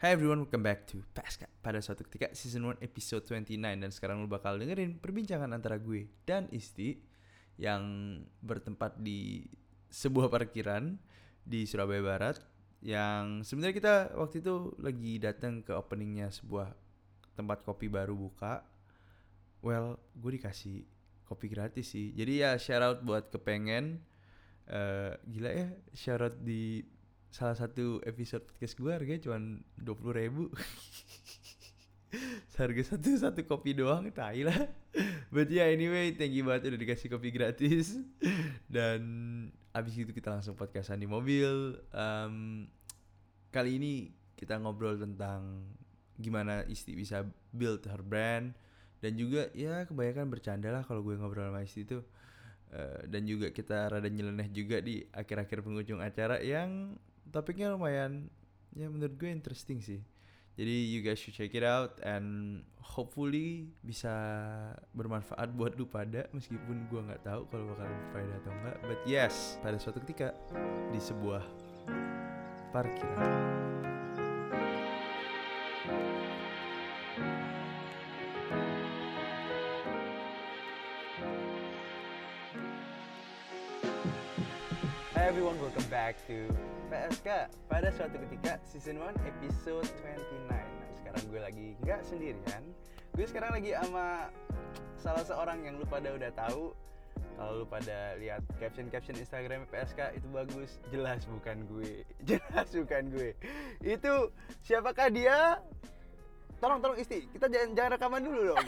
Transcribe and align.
Hi 0.00 0.16
everyone, 0.16 0.48
welcome 0.48 0.64
back 0.64 0.88
to 0.88 1.04
PSK 1.12 1.44
pada 1.60 1.76
suatu 1.84 2.08
ketika 2.08 2.32
season 2.32 2.72
1 2.72 2.80
episode 2.80 3.20
29 3.20 3.60
dan 3.60 3.92
sekarang 3.92 4.24
lu 4.24 4.32
bakal 4.32 4.56
dengerin 4.56 4.96
perbincangan 4.96 5.52
antara 5.52 5.76
gue 5.76 6.08
dan 6.24 6.48
Isti 6.48 6.96
yang 7.60 7.84
bertempat 8.40 8.96
di 8.96 9.44
sebuah 9.92 10.32
parkiran 10.32 10.96
di 11.44 11.68
Surabaya 11.68 12.00
Barat 12.00 12.40
yang 12.80 13.44
sebenarnya 13.44 13.76
kita 13.76 13.94
waktu 14.16 14.40
itu 14.40 14.72
lagi 14.80 15.20
datang 15.20 15.60
ke 15.60 15.76
openingnya 15.76 16.32
sebuah 16.32 16.72
tempat 17.36 17.60
kopi 17.68 17.92
baru 17.92 18.16
buka. 18.16 18.64
Well, 19.60 20.00
gue 20.16 20.40
dikasih 20.40 20.80
kopi 21.28 21.52
gratis 21.52 21.92
sih. 21.92 22.16
Jadi 22.16 22.40
ya 22.40 22.56
shout 22.56 22.80
out 22.80 23.04
buat 23.04 23.28
kepengen 23.28 24.00
eh 24.64 25.12
gila 25.28 25.50
ya 25.52 25.68
shout 25.92 26.24
out 26.24 26.40
di 26.40 26.88
salah 27.30 27.54
satu 27.54 28.02
episode 28.02 28.42
podcast 28.42 28.74
gue 28.74 28.90
harganya 28.90 29.22
cuma 29.22 29.38
dua 29.78 29.94
puluh 29.94 30.14
ribu. 30.14 30.42
Seharga 32.52 32.82
satu 32.82 33.14
satu 33.14 33.40
kopi 33.46 33.78
doang 33.78 34.10
tai 34.10 34.42
lah. 34.42 34.58
But 35.30 35.46
yeah 35.54 35.70
anyway 35.70 36.10
thank 36.18 36.34
you 36.34 36.42
banget 36.42 36.74
udah 36.74 36.80
dikasih 36.82 37.06
kopi 37.06 37.30
gratis. 37.30 37.94
Dan 38.66 39.00
abis 39.70 39.94
itu 39.94 40.10
kita 40.10 40.34
langsung 40.34 40.58
podcastan 40.58 40.98
di 40.98 41.06
mobil. 41.06 41.78
Em, 41.94 42.66
kali 43.54 43.78
ini 43.78 44.10
kita 44.34 44.58
ngobrol 44.58 44.98
tentang 44.98 45.70
gimana 46.18 46.66
Isti 46.66 46.98
bisa 46.98 47.22
build 47.54 47.86
her 47.86 48.02
brand. 48.02 48.58
Dan 49.00 49.16
juga 49.16 49.48
ya 49.54 49.86
kebanyakan 49.86 50.28
bercanda 50.28 50.74
lah 50.74 50.82
kalau 50.82 51.06
gue 51.06 51.14
ngobrol 51.14 51.46
sama 51.46 51.62
Isti 51.62 51.86
itu 51.86 52.02
Eh, 52.70 53.02
dan 53.10 53.26
juga 53.26 53.50
kita 53.50 53.90
rada 53.90 54.06
nyeleneh 54.06 54.46
juga 54.54 54.78
di 54.78 55.02
akhir-akhir 55.10 55.66
penghujung 55.66 55.98
acara 55.98 56.38
yang 56.38 56.94
topiknya 57.30 57.72
lumayan 57.72 58.28
ya 58.74 58.86
menurut 58.90 59.14
gue 59.18 59.30
interesting 59.30 59.78
sih. 59.82 60.02
Jadi 60.58 60.76
you 60.92 61.00
guys 61.00 61.16
should 61.16 61.32
check 61.32 61.54
it 61.56 61.64
out 61.64 61.96
and 62.04 62.60
hopefully 62.82 63.70
bisa 63.80 64.12
bermanfaat 64.92 65.54
buat 65.54 65.78
lu 65.78 65.86
pada 65.86 66.26
meskipun 66.34 66.90
gue 66.90 67.00
nggak 67.00 67.22
tahu 67.22 67.46
kalau 67.48 67.64
bakal 67.70 67.86
berfaedah 67.86 68.36
atau 68.44 68.52
enggak 68.52 68.76
but 68.84 69.00
yes 69.06 69.56
pada 69.62 69.78
suatu 69.78 70.02
ketika 70.04 70.34
di 70.90 70.98
sebuah 70.98 71.40
parkiran 72.74 73.69
back 85.90 86.14
to 86.30 86.46
PSK 86.86 87.50
pada 87.66 87.90
suatu 87.90 88.14
ketika 88.30 88.62
season 88.62 89.02
1 89.02 89.10
episode 89.26 89.82
29 90.06 90.46
Nah 90.46 90.62
sekarang 91.02 91.22
gue 91.26 91.40
lagi 91.42 91.68
nggak 91.82 92.00
sendirian. 92.06 92.62
Gue 93.18 93.26
sekarang 93.26 93.58
lagi 93.58 93.74
sama 93.74 94.30
salah 95.02 95.26
seorang 95.26 95.66
yang 95.66 95.82
lu 95.82 95.86
pada 95.90 96.14
udah 96.14 96.30
tahu. 96.38 96.70
Kalau 97.34 97.52
lu 97.58 97.66
pada 97.66 98.14
lihat 98.22 98.38
caption-caption 98.62 99.18
Instagram 99.18 99.66
PSK 99.66 100.14
itu 100.14 100.30
bagus. 100.30 100.78
Jelas 100.94 101.26
bukan 101.26 101.66
gue. 101.66 102.06
Jelas 102.30 102.70
bukan 102.70 103.02
gue. 103.10 103.34
Itu 103.82 104.30
siapakah 104.62 105.10
dia? 105.10 105.58
Tolong, 106.62 106.78
tolong 106.84 107.00
Isti, 107.00 107.24
kita 107.32 107.48
jangan, 107.48 107.72
jangan 107.72 107.90
rekaman 107.96 108.20
dulu 108.20 108.52
dong. 108.52 108.62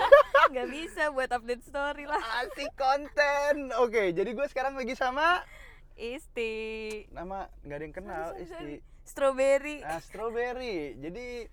Nggak 0.56 0.68
bisa 0.72 1.12
buat 1.12 1.28
update 1.28 1.62
story 1.62 2.08
lah. 2.08 2.18
Asik 2.40 2.72
konten. 2.72 3.68
Oke, 3.78 4.16
jadi 4.16 4.32
gue 4.32 4.46
sekarang 4.48 4.74
lagi 4.74 4.96
sama 4.96 5.44
Isti 5.94 6.54
Nama 7.10 7.46
nggak 7.62 7.76
ada 7.78 7.84
yang 7.84 7.96
kenal 7.96 8.26
Sorry, 8.34 8.46
sorry, 8.46 8.74
Isti 8.78 8.92
strawberry 9.04 9.76
Ah, 9.84 10.00
strawberry. 10.00 10.96
Jadi 10.96 11.44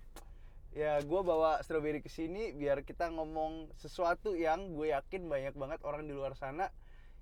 ya 0.72 0.96
gue 1.04 1.20
bawa 1.20 1.60
strawberry 1.60 2.00
ke 2.00 2.08
sini 2.08 2.56
biar 2.56 2.80
kita 2.80 3.12
ngomong 3.12 3.68
sesuatu 3.76 4.32
yang 4.32 4.72
gue 4.72 4.88
yakin 4.88 5.28
banyak 5.28 5.52
banget 5.52 5.80
orang 5.84 6.08
di 6.08 6.16
luar 6.16 6.32
sana 6.32 6.72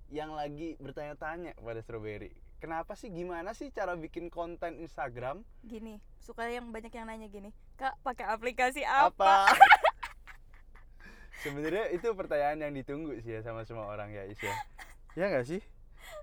yang 0.06 0.34
lagi 0.38 0.78
bertanya-tanya 0.78 1.58
pada 1.58 1.82
strawberry. 1.82 2.30
Kenapa 2.62 2.94
sih 2.94 3.10
gimana 3.10 3.56
sih 3.56 3.72
cara 3.74 3.96
bikin 3.98 4.30
konten 4.30 4.78
Instagram? 4.78 5.42
gini 5.66 5.98
suka 6.20 6.46
yang 6.46 6.70
banyak 6.70 6.92
yang 6.92 7.08
nanya 7.08 7.26
gini 7.26 7.50
kak 7.74 7.96
pakai 8.04 8.28
aplikasi 8.28 8.84
apa, 8.86 9.48
Sebenarnya 11.42 11.88
itu 11.88 12.12
pertanyaan 12.12 12.60
yang 12.68 12.72
ditunggu 12.76 13.16
sih 13.24 13.32
ya 13.32 13.40
sama 13.40 13.64
semua 13.64 13.88
orang 13.88 14.12
ya 14.12 14.28
Is 14.28 14.36
ya. 14.38 14.52
Ya 15.16 15.32
nggak 15.32 15.48
sih? 15.48 15.64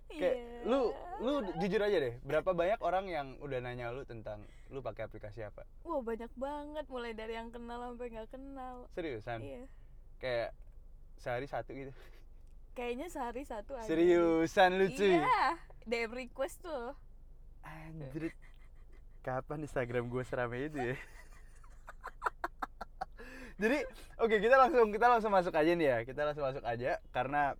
Kayak 0.07 0.35
Iya. 0.35 0.63
lu 0.63 0.81
lu 1.17 1.31
jujur 1.57 1.79
aja 1.79 1.97
deh, 1.97 2.15
berapa 2.21 2.49
banyak 2.49 2.79
orang 2.79 3.05
yang 3.05 3.27
udah 3.37 3.59
nanya 3.59 3.89
lu 3.89 4.01
tentang 4.01 4.39
lu 4.67 4.79
pakai 4.79 5.03
aplikasi 5.03 5.41
apa? 5.41 5.63
wah 5.81 5.99
banyak 5.99 6.29
banget 6.33 6.85
mulai 6.87 7.11
dari 7.11 7.33
yang 7.33 7.49
kenal 7.49 7.81
sampai 7.81 8.07
nggak 8.09 8.29
kenal 8.29 8.75
Seriusan? 8.89 9.39
iya 9.39 9.63
Kayak 10.17 10.49
sehari 11.15 11.45
satu 11.45 11.71
gitu. 11.71 11.91
kayaknya 12.71 13.07
sehari 13.07 13.43
satu 13.43 13.75
aja 13.75 13.85
Seriusan 13.85 14.69
lu 14.75 14.87
cuy? 14.89 15.17
iya 15.17 15.57
DM 15.83 16.11
request 16.13 16.61
tuh 16.61 16.95
Anjir. 17.61 18.31
Kapan 19.19 19.59
Instagram 19.61 20.07
gue 20.07 20.23
seramai 20.23 20.65
itu 20.65 20.79
ya? 20.79 20.95
Jadi, 23.57 23.77
oke 24.17 24.35
kita 24.37 24.55
langsung 24.55 24.87
kita 24.87 25.07
langsung 25.09 25.33
masuk 25.33 25.51
aja 25.51 25.71
nih 25.73 25.83
ya. 25.85 25.97
Kita 26.05 26.21
langsung 26.23 26.45
masuk 26.45 26.61
aja 26.61 27.01
karena 27.09 27.57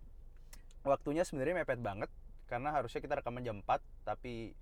waktunya 0.80 1.26
sebenarnya 1.26 1.58
mepet 1.58 1.76
banget 1.78 2.08
karena 2.48 2.72
harusnya 2.72 2.98
kita 2.98 3.14
rekaman 3.14 3.40
jam 3.40 3.60
4 3.60 3.76
tapi 4.02 4.56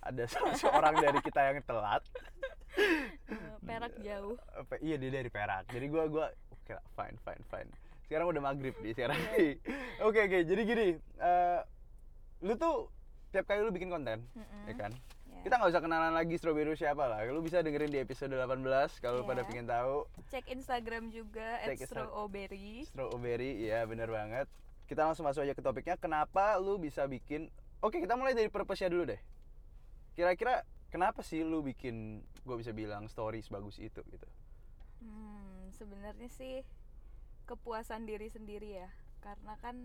ada 0.00 0.24
seorang 0.60 0.96
dari 0.96 1.20
kita 1.20 1.40
yang 1.44 1.60
telat. 1.62 2.02
Eh, 2.76 3.56
perak 3.60 3.94
jauh 3.98 4.36
Apa- 4.52 4.80
iya 4.80 4.96
dia 4.96 5.10
dari 5.10 5.28
Perak. 5.28 5.68
Jadi 5.68 5.86
gua 5.86 6.04
gua 6.06 6.26
oke 6.50 6.72
lah, 6.72 6.84
fine 6.92 7.16
fine 7.18 7.42
fine. 7.46 7.70
Sekarang 8.02 8.28
udah 8.28 8.42
maghrib 8.42 8.76
nih 8.78 8.92
sekarang. 8.92 9.18
nih. 9.30 9.58
Oke 10.00 10.20
oke, 10.22 10.38
jadi 10.42 10.62
gini, 10.62 10.88
eh 11.18 11.60
lu 12.40 12.54
tuh 12.54 12.86
tiap 13.28 13.44
kali 13.44 13.60
lu 13.60 13.70
bikin 13.70 13.88
konten, 13.88 14.22
Mm-mm. 14.30 14.62
ya 14.66 14.74
kan? 14.78 14.92
Ya. 15.26 15.40
Kita 15.42 15.54
nggak 15.56 15.70
usah 15.72 15.82
kenalan 15.82 16.12
lagi 16.12 16.34
strawberry 16.36 16.72
siapa 16.72 17.02
lah. 17.02 17.24
Lu 17.24 17.40
bisa 17.40 17.58
dengerin 17.58 17.88
di 17.88 17.98
episode 17.98 18.30
18 18.30 18.62
kalau 19.00 19.20
lu 19.20 19.24
pada 19.24 19.40
Iya. 19.40 19.48
pengen 19.48 19.66
tahu. 19.66 19.96
cek 20.28 20.46
Instagram 20.48 21.08
juga 21.08 21.58
@strawberry 21.74 22.84
Strawberry, 22.84 23.64
iya 23.64 23.82
bener 23.82 24.06
banget. 24.06 24.46
Kita 24.86 25.02
langsung 25.02 25.26
masuk 25.26 25.42
aja 25.42 25.54
ke 25.54 25.62
topiknya. 25.62 25.98
Kenapa 25.98 26.56
lu 26.62 26.78
bisa 26.78 27.04
bikin? 27.10 27.50
Oke, 27.82 27.98
kita 27.98 28.14
mulai 28.14 28.32
dari 28.32 28.46
purpose-nya 28.46 28.88
dulu 28.88 29.10
deh. 29.10 29.20
Kira-kira 30.14 30.62
kenapa 30.88 31.20
sih 31.20 31.42
lu 31.42 31.60
bikin? 31.60 32.22
Gue 32.46 32.56
bisa 32.62 32.70
bilang 32.70 33.10
stories 33.10 33.50
bagus 33.50 33.82
itu 33.82 34.00
gitu. 34.06 34.28
Hmm, 35.02 35.68
sebenarnya 35.76 36.30
sih 36.32 36.64
kepuasan 37.44 38.08
diri 38.08 38.32
sendiri 38.32 38.80
ya, 38.80 38.90
karena 39.22 39.54
kan 39.60 39.76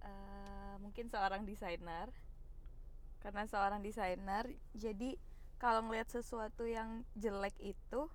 eh, 0.00 0.74
mungkin 0.80 1.10
seorang 1.10 1.44
desainer, 1.44 2.08
karena 3.20 3.44
seorang 3.44 3.84
desainer, 3.84 4.48
jadi 4.72 5.20
kalau 5.60 5.84
ngelihat 5.84 6.08
sesuatu 6.08 6.64
yang 6.64 7.04
jelek 7.18 7.52
itu, 7.60 8.08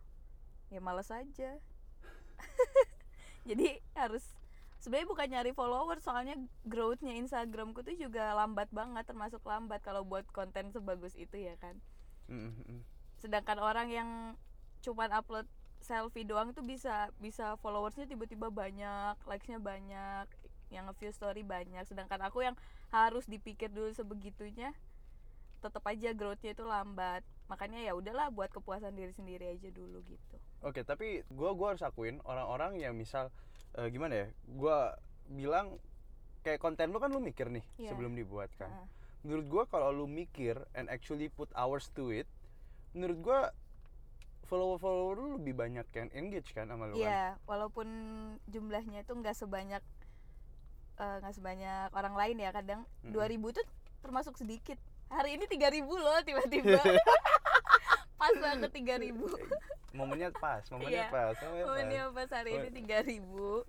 ya 0.73 0.81
males 0.81 1.13
aja. 1.13 1.61
jadi 3.49 3.77
harus 3.93 4.25
sebenarnya 4.85 5.09
bukan 5.09 5.27
nyari 5.33 5.51
follower, 5.57 5.97
soalnya 5.97 6.37
growthnya 6.61 7.17
Instagramku 7.17 7.81
tuh 7.81 7.97
juga 7.97 8.37
lambat 8.37 8.69
banget, 8.69 9.01
termasuk 9.09 9.41
lambat 9.41 9.81
kalau 9.81 10.05
buat 10.05 10.29
konten 10.29 10.69
sebagus 10.69 11.17
itu 11.17 11.41
ya 11.41 11.57
kan? 11.57 11.81
Sedangkan 13.17 13.57
orang 13.57 13.89
yang 13.89 14.09
cuman 14.85 15.09
upload 15.09 15.49
selfie 15.81 16.21
doang 16.21 16.53
tuh 16.53 16.61
bisa 16.61 17.09
bisa 17.17 17.57
followersnya 17.65 18.05
tiba-tiba 18.05 18.53
banyak 18.53 19.17
likesnya 19.25 19.57
banyak 19.57 20.29
yang 20.69 20.85
nge-view 20.85 21.09
story 21.09 21.41
banyak. 21.41 21.81
Sedangkan 21.89 22.21
aku 22.21 22.45
yang 22.45 22.53
harus 22.93 23.25
dipikir 23.25 23.73
dulu 23.73 23.89
sebegitunya 23.89 24.69
tetap 25.65 25.81
aja 25.89 26.13
growthnya 26.13 26.53
itu 26.53 26.61
lambat. 26.61 27.25
Makanya 27.49 27.81
ya 27.81 27.97
udahlah 27.97 28.29
buat 28.29 28.53
kepuasan 28.53 28.93
diri 28.93 29.17
sendiri 29.17 29.49
aja 29.49 29.69
dulu 29.73 30.05
gitu. 30.05 30.37
Oke, 30.61 30.85
tapi 30.85 31.25
gua 31.33 31.57
gua 31.57 31.73
harus 31.73 31.81
akuin 31.81 32.21
orang-orang 32.21 32.77
yang 32.77 32.93
misal 32.93 33.33
eh, 33.75 33.87
gimana 33.89 34.13
ya? 34.15 34.27
Gua 34.47 34.77
bilang 35.25 35.77
kayak 36.41 36.61
konten 36.61 36.89
lu 36.89 36.99
kan 36.99 37.09
lu 37.09 37.17
mikir 37.17 37.49
nih 37.49 37.65
Iya. 37.75 37.91
sebelum 37.91 38.13
dibuat 38.13 38.53
kan. 38.55 38.69
Heeh. 38.69 38.87
Menurut 39.25 39.45
gua 39.47 39.63
kalau 39.65 39.89
lu 39.89 40.05
mikir 40.05 40.57
and 40.71 40.85
actually 40.87 41.27
put 41.27 41.49
hours 41.53 41.89
to 41.91 42.09
it, 42.09 42.29
menurut 42.93 43.17
gua 43.19 43.39
follower-follower 44.45 45.17
lu 45.17 45.29
lebih 45.41 45.57
banyak 45.57 45.87
yang 45.91 46.09
engage 46.13 46.53
kan 46.53 46.69
sama 46.69 46.85
lu 46.85 46.95
kan. 46.95 47.01
Iya, 47.01 47.23
walaupun 47.43 47.87
jumlahnya 48.45 49.01
itu 49.01 49.11
nggak 49.11 49.33
sebanyak 49.33 49.81
eh, 50.95 51.15
nggak 51.19 51.33
sebanyak 51.33 51.89
orang 51.91 52.13
lain 52.13 52.37
ya 52.37 52.53
kadang 52.53 52.85
Mm-mm. 53.01 53.11
2000 53.11 53.57
tuh 53.57 53.65
termasuk 53.99 54.37
sedikit. 54.37 54.77
Hari 55.09 55.37
ini 55.37 55.45
3000 55.45 55.81
loh 55.81 56.17
tiba-tiba. 56.21 56.77
Pas 58.21 58.33
banget 58.37 58.69
3000. 58.69 59.17
Momennya 59.95 60.29
pas, 60.31 60.63
momennya 60.67 61.03
Iya. 61.03 61.09
pas. 61.09 61.35
Momennya 61.39 61.63
ini 61.81 61.97
pas. 62.05 62.13
pas 62.13 62.29
hari 62.35 62.51
ini 62.53 62.69
3000. 62.69 63.63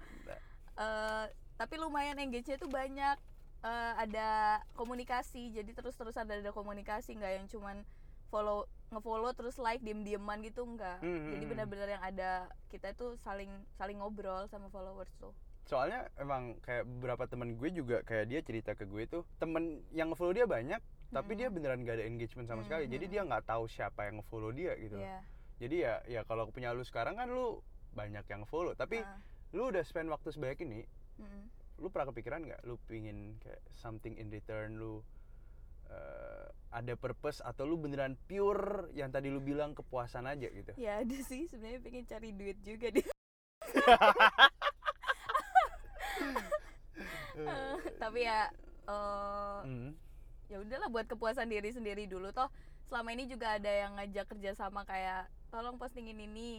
Eh 0.77 1.25
tapi 1.57 1.75
lumayan 1.77 2.19
engage-nya 2.19 2.59
tuh 2.59 2.69
banyak. 2.69 3.17
Eh, 3.59 3.93
ada 3.99 4.29
komunikasi, 4.75 5.51
jadi 5.51 5.73
terus-terusan 5.73 6.23
ada, 6.23 6.39
ada 6.39 6.53
komunikasi 6.53 7.17
nggak 7.17 7.33
yang 7.35 7.47
cuman 7.49 7.77
follow 8.29 8.63
ngefollow 8.87 9.35
terus 9.35 9.57
like 9.57 9.83
diem-dieman 9.83 10.39
gitu 10.41 10.63
enggak 10.63 10.99
Hmm, 10.99 11.35
jadi 11.35 11.41
hmm, 11.41 11.51
benar-benar 11.51 11.89
yang 11.91 12.05
ada 12.05 12.31
kita 12.69 12.95
tuh 12.95 13.19
saling 13.19 13.51
saling 13.73 13.99
ngobrol 13.99 14.47
sama 14.47 14.71
followers 14.71 15.11
tuh 15.17 15.35
soalnya 15.65 16.07
emang 16.15 16.55
kayak 16.61 16.87
beberapa 16.87 17.27
temen 17.27 17.59
gue 17.59 17.71
juga 17.73 18.03
kayak 18.03 18.27
dia 18.29 18.41
cerita 18.41 18.79
ke 18.79 18.87
gue 18.87 19.03
tuh 19.07 19.27
temen 19.37 19.83
yang 19.91 20.07
ngefollow 20.09 20.31
dia 20.31 20.47
banyak 20.47 20.79
tapi 21.09 21.35
dia 21.35 21.51
Mm-mm. 21.51 21.59
beneran 21.59 21.83
gak 21.83 21.99
ada 21.99 22.07
engagement 22.07 22.47
sama 22.47 22.63
Hmm, 22.63 22.69
sekali 22.69 22.85
jadi 22.87 23.05
hmm. 23.05 23.13
dia 23.13 23.23
nggak 23.25 23.45
tahu 23.45 23.65
siapa 23.67 24.01
yang 24.05 24.15
ngefollow 24.17 24.51
dia 24.51 24.73
gitu 24.77 24.95
Iya. 24.95 25.19
Jadi 25.57 25.77
ya 25.77 25.95
ya 26.07 26.21
kalau 26.23 26.49
punya 26.49 26.71
lu 26.71 26.83
sekarang 26.83 27.17
kan 27.17 27.29
lu 27.29 27.61
banyak 27.93 28.25
yang 28.27 28.45
follow 28.45 28.73
tapi 28.73 29.01
Ah, 29.01 29.17
lu 29.51 29.69
udah 29.69 29.81
spend 29.81 30.09
waktu 30.09 30.29
sebanyak 30.29 30.61
ini 30.63 30.81
mm-mm. 31.17 31.43
lu 31.79 31.89
pernah 31.89 32.11
kepikiran 32.11 32.45
nggak 32.45 32.61
lu 32.63 32.77
pingin 32.85 33.41
kayak 33.41 33.61
something 33.73 34.13
in 34.15 34.29
return 34.29 34.77
lu 34.77 35.01
eh, 35.89 36.47
ada 36.71 36.93
purpose 36.95 37.41
atau 37.41 37.65
lu 37.65 37.77
beneran 37.77 38.19
pure 38.27 38.93
yang 38.93 39.09
tadi 39.09 39.29
lu 39.29 39.41
bilang 39.41 39.73
kepuasan 39.73 40.27
aja 40.27 40.45
gitu 40.47 40.77
ya 40.77 41.01
ada 41.01 41.19
sih 41.23 41.47
sebenarnya 41.47 41.81
pengen 41.81 42.05
cari 42.05 42.31
duit 42.31 42.59
juga 42.61 42.89
di 42.91 43.01
Eh, 47.37 47.77
tapi 47.99 48.25
ya 48.25 48.49
eh, 48.89 49.59
Hmm. 49.61 49.93
ya 50.49 50.57
udahlah 50.57 50.89
buat 50.89 51.05
kepuasan 51.05 51.51
diri 51.51 51.69
sendiri 51.69 52.07
dulu 52.07 52.33
toh 52.33 52.49
selama 52.87 53.13
ini 53.13 53.27
juga 53.27 53.59
ada 53.59 53.69
yang 53.69 53.93
ngajak 53.95 54.25
kerja 54.27 54.55
sama 54.55 54.87
kayak 54.87 55.29
tolong 55.53 55.77
postingin 55.83 56.19
ini 56.29 56.51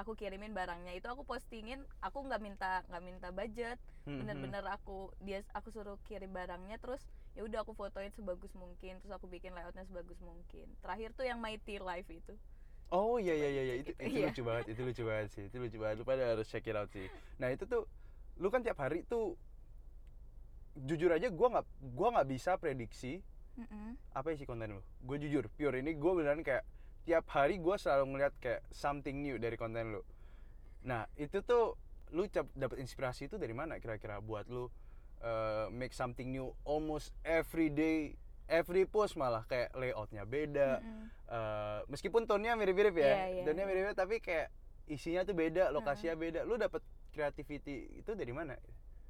aku 0.00 0.12
kirimin 0.20 0.52
barangnya 0.58 0.92
itu 0.98 1.06
aku 1.12 1.22
postingin 1.30 1.80
aku 2.06 2.18
nggak 2.26 2.42
minta 2.46 2.72
nggak 2.88 3.04
minta 3.08 3.28
budget 3.38 3.78
Hmm, 4.06 4.20
bener-bener 4.20 4.64
aku 4.76 4.98
dia 5.26 5.38
aku 5.58 5.68
suruh 5.74 5.98
kirim 6.08 6.30
barangnya 6.38 6.76
terus 6.82 7.02
ya 7.36 7.40
udah 7.48 7.58
aku 7.64 7.72
fotoin 7.80 8.12
sebagus 8.16 8.52
mungkin 8.62 8.92
terus 9.00 9.12
aku 9.16 9.26
bikin 9.34 9.52
layoutnya 9.56 9.84
sebagus 9.90 10.18
mungkin 10.30 10.66
terakhir 10.82 11.10
tuh 11.18 11.24
yang 11.30 11.38
mighty 11.44 11.76
life 11.88 12.08
itu 12.20 12.34
Oh 12.96 13.18
iya 13.18 13.34
iya 13.40 13.48
iya 13.54 13.62
iya. 13.68 13.74
itu 13.82 13.90
itu 13.98 14.16
iya. 14.16 14.24
lucu 14.24 14.40
banget 14.48 14.64
itu 14.72 14.80
lucu 14.86 15.02
banget 15.10 15.28
sih 15.34 15.42
itu 15.50 15.56
lucu 15.62 15.76
banget 15.82 15.96
lu 16.00 16.04
pada 16.06 16.22
harus 16.32 16.46
check 16.52 16.66
it 16.70 16.76
out 16.78 16.86
sih. 16.94 17.06
Nah 17.42 17.48
itu 17.54 17.64
tuh 17.66 17.82
lu 18.42 18.48
kan 18.54 18.62
tiap 18.62 18.78
hari 18.78 19.02
tuh 19.10 19.34
jujur 20.76 21.10
aja 21.16 21.28
gua 21.32 21.48
nggak 21.58 21.66
gua 21.96 22.08
nggak 22.14 22.28
bisa 22.32 22.52
prediksi 22.62 23.24
Mm-mm. 23.58 23.96
apa 24.16 24.32
isi 24.34 24.44
konten 24.48 24.78
lu. 24.78 24.82
Gue 25.04 25.16
jujur 25.22 25.46
pure 25.52 25.78
ini 25.80 25.92
gue 25.96 26.12
beneran 26.16 26.42
kayak 26.42 26.64
tiap 27.06 27.30
hari 27.30 27.62
gua 27.62 27.78
selalu 27.78 28.04
ngeliat 28.18 28.34
kayak 28.42 28.66
something 28.74 29.22
new 29.22 29.38
dari 29.38 29.54
konten 29.54 29.94
lu. 29.94 30.02
Nah 30.82 31.06
itu 31.14 31.38
tuh 31.46 31.78
lu 32.10 32.26
dapet 32.30 32.78
inspirasi 32.82 33.30
itu 33.30 33.38
dari 33.38 33.54
mana 33.54 33.78
kira-kira 33.78 34.18
buat 34.18 34.46
lu 34.46 34.66
uh, 35.22 35.66
make 35.70 35.94
something 35.94 36.30
new 36.30 36.50
almost 36.62 37.10
every 37.26 37.66
day 37.66 38.14
every 38.46 38.86
post 38.86 39.18
malah 39.18 39.42
kayak 39.50 39.74
layoutnya 39.74 40.22
beda 40.22 40.78
Mm-mm. 40.82 41.10
Eh, 41.26 41.80
meskipun 41.90 42.22
tone-nya 42.30 42.54
mirip-mirip 42.54 42.94
ya, 42.94 43.02
Iya, 43.02 43.26
iya. 43.26 43.42
tone-nya 43.42 43.66
mirip-mirip 43.66 43.98
tapi 43.98 44.22
kayak 44.22 44.46
isinya 44.86 45.26
tuh 45.26 45.34
beda, 45.34 45.74
lokasinya 45.74 46.14
beda. 46.14 46.46
Lu 46.46 46.54
dapet 46.54 46.86
creativity 47.10 47.98
itu 47.98 48.14
dari 48.14 48.30
mana? 48.30 48.54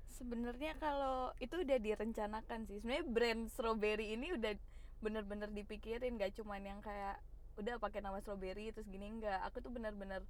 Sebenarnya 0.08 0.80
kalau 0.80 1.36
itu 1.36 1.60
udah 1.60 1.76
direncanakan 1.76 2.64
sih. 2.64 2.80
Sebenarnya 2.80 3.04
brand 3.04 3.42
strawberry 3.52 4.16
ini 4.16 4.32
udah 4.32 4.56
bener-bener 5.04 5.52
dipikirin, 5.52 6.16
gak 6.16 6.32
cuman 6.40 6.64
yang 6.64 6.80
kayak 6.80 7.20
udah 7.56 7.80
pakai 7.80 8.00
nama 8.04 8.20
strawberry 8.20 8.72
terus 8.72 8.88
gini 8.88 9.08
enggak. 9.08 9.40
Aku 9.48 9.60
tuh 9.64 9.72
bener-bener 9.72 10.22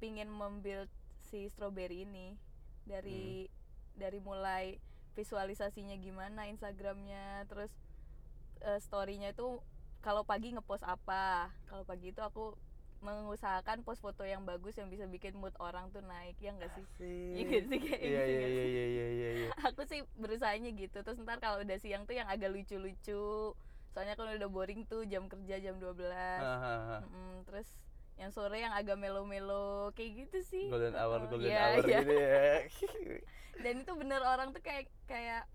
pingin 0.00 0.28
membuild 0.28 0.90
si 1.24 1.48
strawberry 1.48 2.04
ini 2.04 2.36
dari 2.84 3.48
dari 3.96 4.18
mulai 4.20 4.76
visualisasinya 5.16 5.94
gimana 5.96 6.50
Instagramnya, 6.50 7.46
terus 7.46 7.70
eh, 8.60 8.80
storynya 8.82 9.30
itu 9.32 9.62
kalau 10.02 10.26
pagi 10.26 10.52
ngepost 10.52 10.84
apa, 10.84 11.48
kalau 11.64 11.84
pagi 11.86 12.12
itu 12.12 12.20
aku 12.20 12.58
mengusahakan 13.00 13.84
post 13.84 14.00
foto 14.00 14.24
yang 14.24 14.48
bagus 14.48 14.76
yang 14.80 14.88
bisa 14.88 15.04
bikin 15.04 15.36
mood 15.36 15.52
orang 15.60 15.92
tuh 15.92 16.00
naik 16.00 16.36
ya 16.40 16.56
enggak 16.56 16.72
sih? 16.72 16.84
Iya 17.36 17.58
sih 17.68 17.78
kayak 17.78 18.00
Iya 18.00 18.22
gitu 18.24 18.32
iya 18.32 18.46
sih? 18.48 18.48
iya 18.48 18.64
iya 18.64 18.84
iya. 18.88 19.06
iya. 19.44 19.48
aku 19.68 19.84
sih 19.84 20.00
berusahanya 20.16 20.72
gitu 20.72 21.04
terus 21.04 21.20
ntar 21.20 21.36
kalau 21.36 21.60
udah 21.60 21.76
siang 21.76 22.08
tuh 22.08 22.16
yang 22.16 22.28
agak 22.28 22.48
lucu-lucu 22.48 23.52
soalnya 23.94 24.18
kan 24.18 24.26
udah 24.26 24.50
boring 24.50 24.82
tuh 24.84 25.06
jam 25.06 25.30
kerja 25.30 25.62
jam 25.62 25.78
12 25.78 26.10
Hahaha. 26.42 27.06
Mm-mm, 27.06 27.46
terus 27.46 27.68
yang 28.14 28.30
sore 28.30 28.58
yang 28.58 28.74
agak 28.74 28.98
melo-melo 28.98 29.94
kayak 29.94 30.26
gitu 30.26 30.38
sih 30.42 30.66
Golden 30.66 30.94
hour 30.94 31.18
Heeh, 31.22 31.30
golden 31.30 31.50
iya, 31.50 31.62
hour 31.70 31.84
iya. 31.86 31.98
gitu 32.02 32.12
ya. 32.12 32.42
dan 33.64 33.74
itu 33.82 33.92
bener 33.94 34.20
orang 34.22 34.50
tuh 34.50 34.62
kayak 34.62 34.90
kayak 35.06 35.46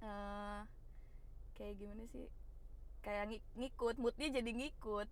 eh 0.00 0.60
kayak 1.52 1.74
gimana 1.76 2.04
sih 2.08 2.28
kayak 3.00 3.28
ngi- 3.28 3.46
ngikut 3.56 3.96
moodnya 3.96 4.28
jadi 4.32 4.50
ngikut 4.50 5.08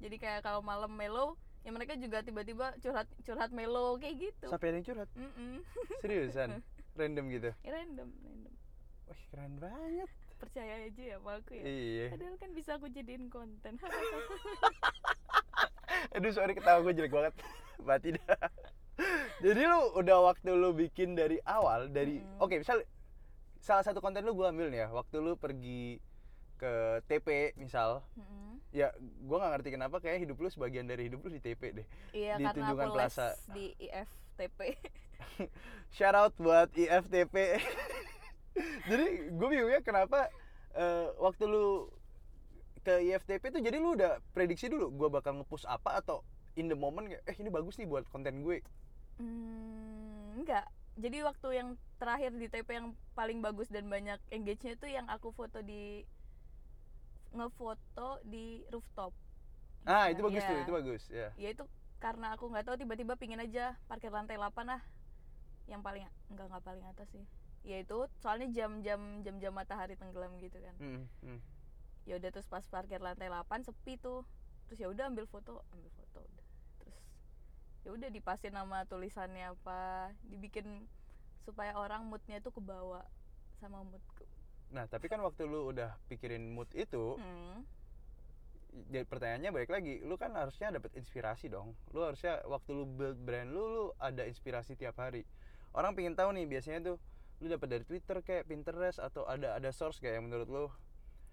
jadi 0.00 0.16
kayak 0.16 0.40
kalau 0.40 0.60
malam 0.60 0.92
melo 0.92 1.36
ya 1.62 1.70
mereka 1.70 1.94
juga 1.94 2.20
tiba-tiba 2.20 2.74
curhat 2.80 3.08
curhat 3.22 3.50
melo 3.52 3.96
kayak 3.96 4.16
gitu 4.18 4.48
Sampai 4.50 4.72
ada 4.74 4.76
yang 4.82 4.86
curhat. 4.88 5.08
Mm-mm. 5.14 5.62
Seriusan? 6.02 6.58
Random 6.98 7.24
gitu. 7.30 7.50
Ya, 7.62 7.70
random 7.72 8.08
random 8.20 8.54
Wih, 9.08 9.22
keren 9.30 9.56
banget. 9.56 10.10
Percaya 10.42 10.74
aja 10.82 11.02
ya 11.06 11.16
sama 11.16 11.38
aku 11.38 11.54
ya 11.54 11.62
Iya. 11.62 12.06
padahal 12.10 12.34
kan 12.36 12.50
bisa 12.50 12.70
aku 12.74 12.86
jadiin 12.88 13.26
konten 13.28 13.78
Aduh, 16.12 16.30
sorry 16.30 16.52
ketawa 16.52 16.82
gue 16.82 16.92
jelek 16.92 17.08
banget. 17.10 17.34
Mati 17.86 18.10
dah. 18.12 18.36
Jadi 19.38 19.62
lu 19.62 19.80
udah 19.94 20.18
waktu 20.24 20.50
lu 20.50 20.70
bikin 20.72 21.14
dari 21.14 21.38
awal 21.42 21.88
dari 21.88 22.18
Mm-mm. 22.18 22.38
oke, 22.38 22.58
misal 22.58 22.82
salah 23.58 23.80
satu 23.80 23.98
konten 23.98 24.20
lu 24.20 24.32
gua 24.32 24.50
ambil 24.50 24.68
nih 24.68 24.82
ya, 24.82 24.88
waktu 24.90 25.18
lu 25.18 25.34
pergi 25.34 25.98
ke 26.56 26.72
TP 27.04 27.26
misal 27.56 28.02
Mm-mm. 28.14 28.58
ya 28.70 28.90
gua 29.20 29.40
nggak 29.40 29.52
ngerti 29.56 29.68
kenapa 29.72 29.96
kayak 29.98 30.20
hidup 30.20 30.36
lu 30.36 30.48
sebagian 30.48 30.84
dari 30.84 31.06
hidup 31.06 31.18
lu 31.20 31.30
di 31.30 31.40
TP 31.40 31.62
deh 31.72 31.86
iya 32.12 32.34
Di 32.36 32.44
karena 32.44 32.54
Tunjungan 32.70 32.86
aku 32.86 32.94
Plaza. 32.94 33.28
di 33.50 33.66
IFTP 33.80 34.58
shout 35.96 36.14
out 36.14 36.34
buat 36.36 36.70
IFTP 36.72 37.34
jadi 38.90 39.04
gue 39.32 39.48
bingungnya 39.48 39.80
kenapa 39.84 40.28
eh, 40.76 41.08
waktu 41.20 41.44
lu 41.48 41.88
ke 42.82 42.98
IFTP 43.06 43.44
tuh 43.54 43.62
jadi 43.62 43.76
lu 43.78 43.94
udah 43.94 44.18
prediksi 44.34 44.66
dulu 44.66 44.90
gua 44.90 45.08
bakal 45.08 45.38
nge-push 45.38 45.64
apa 45.70 46.02
atau 46.02 46.26
in 46.58 46.66
the 46.66 46.76
moment 46.76 47.06
kayak 47.08 47.22
eh 47.30 47.36
ini 47.38 47.48
bagus 47.48 47.78
nih 47.78 47.86
buat 47.86 48.04
konten 48.10 48.42
gue 48.42 48.58
Hmm, 49.20 50.40
enggak. 50.40 50.66
Jadi 51.00 51.24
waktu 51.24 51.48
yang 51.56 51.68
terakhir 51.96 52.30
di 52.36 52.46
TP 52.52 52.68
yang 52.76 52.88
paling 53.16 53.40
bagus 53.40 53.68
dan 53.72 53.88
banyak 53.88 54.20
engage-nya 54.28 54.76
itu 54.76 54.86
yang 54.92 55.06
aku 55.08 55.32
foto 55.32 55.64
di 55.64 56.04
ngefoto 57.32 58.20
di 58.28 58.60
rooftop. 58.72 59.12
ah 59.88 60.06
Nah, 60.06 60.06
itu 60.12 60.20
bagus 60.22 60.42
iya. 60.44 60.50
tuh 60.50 60.58
itu 60.62 60.72
bagus 60.72 61.02
ya 61.10 61.28
Ya 61.36 61.48
itu 61.54 61.64
karena 62.02 62.34
aku 62.34 62.44
nggak 62.50 62.64
tahu 62.66 62.76
tiba-tiba 62.82 63.14
pingin 63.16 63.40
aja 63.40 63.78
parkir 63.88 64.12
lantai 64.12 64.36
8 64.36 64.66
lah. 64.68 64.82
Yang 65.70 65.80
paling 65.86 66.04
enggak 66.30 66.46
enggak 66.50 66.64
paling 66.66 66.84
atas 66.84 67.08
sih. 67.14 67.24
Ya 67.62 67.78
itu 67.78 68.06
soalnya 68.18 68.50
jam-jam 68.50 69.22
jam-jam 69.22 69.52
matahari 69.54 69.94
tenggelam 69.94 70.34
gitu 70.38 70.58
kan. 70.58 70.74
Hmm, 70.82 71.06
hmm. 71.22 71.40
Ya 72.04 72.18
udah 72.18 72.30
terus 72.34 72.50
pas 72.50 72.66
parkir 72.66 72.98
lantai 72.98 73.30
8 73.30 73.62
sepi 73.62 73.96
tuh. 73.96 74.26
Terus 74.66 74.78
ya 74.82 74.88
udah 74.90 75.06
ambil 75.06 75.26
foto, 75.30 75.62
ambil 75.70 75.90
foto 75.94 76.18
udah. 76.26 76.46
Terus 76.82 76.96
ya 77.86 77.90
udah 77.94 78.08
dipasin 78.10 78.54
nama 78.54 78.82
tulisannya 78.86 79.54
apa, 79.54 80.10
dibikin 80.26 80.86
supaya 81.42 81.74
orang 81.74 82.06
moodnya 82.06 82.38
tuh 82.38 82.54
kebawa 82.54 83.02
sama 83.58 83.82
moodku. 83.82 84.22
nah 84.70 84.86
tapi 84.86 85.04
kan 85.06 85.20
waktu 85.20 85.44
lu 85.44 85.68
udah 85.68 85.98
pikirin 86.08 86.48
mood 86.48 86.70
itu 86.72 87.18
Hmm. 87.18 87.60
jadi 88.88 89.04
pertanyaannya 89.04 89.50
balik 89.52 89.68
lagi 89.68 90.00
lu 90.00 90.16
kan 90.16 90.32
harusnya 90.32 90.72
dapet 90.72 90.96
inspirasi 90.96 91.52
dong 91.52 91.76
lu 91.92 92.00
harusnya 92.00 92.40
waktu 92.48 92.70
lu 92.72 92.88
build 92.88 93.20
brand 93.20 93.52
lu 93.52 93.60
lu 93.60 93.84
ada 94.00 94.24
inspirasi 94.24 94.78
tiap 94.78 94.96
hari 94.96 95.28
orang 95.76 95.92
pengen 95.92 96.16
tahu 96.16 96.32
nih 96.32 96.48
biasanya 96.48 96.80
tuh 96.80 96.96
lu 97.42 97.50
dapat 97.50 97.68
dari 97.68 97.84
Twitter 97.84 98.22
kayak 98.22 98.46
Pinterest 98.46 98.96
atau 98.96 99.26
ada 99.26 99.58
ada 99.58 99.74
source 99.74 99.98
kayak 99.98 100.22
yang 100.22 100.30
menurut 100.30 100.46
lu 100.46 100.66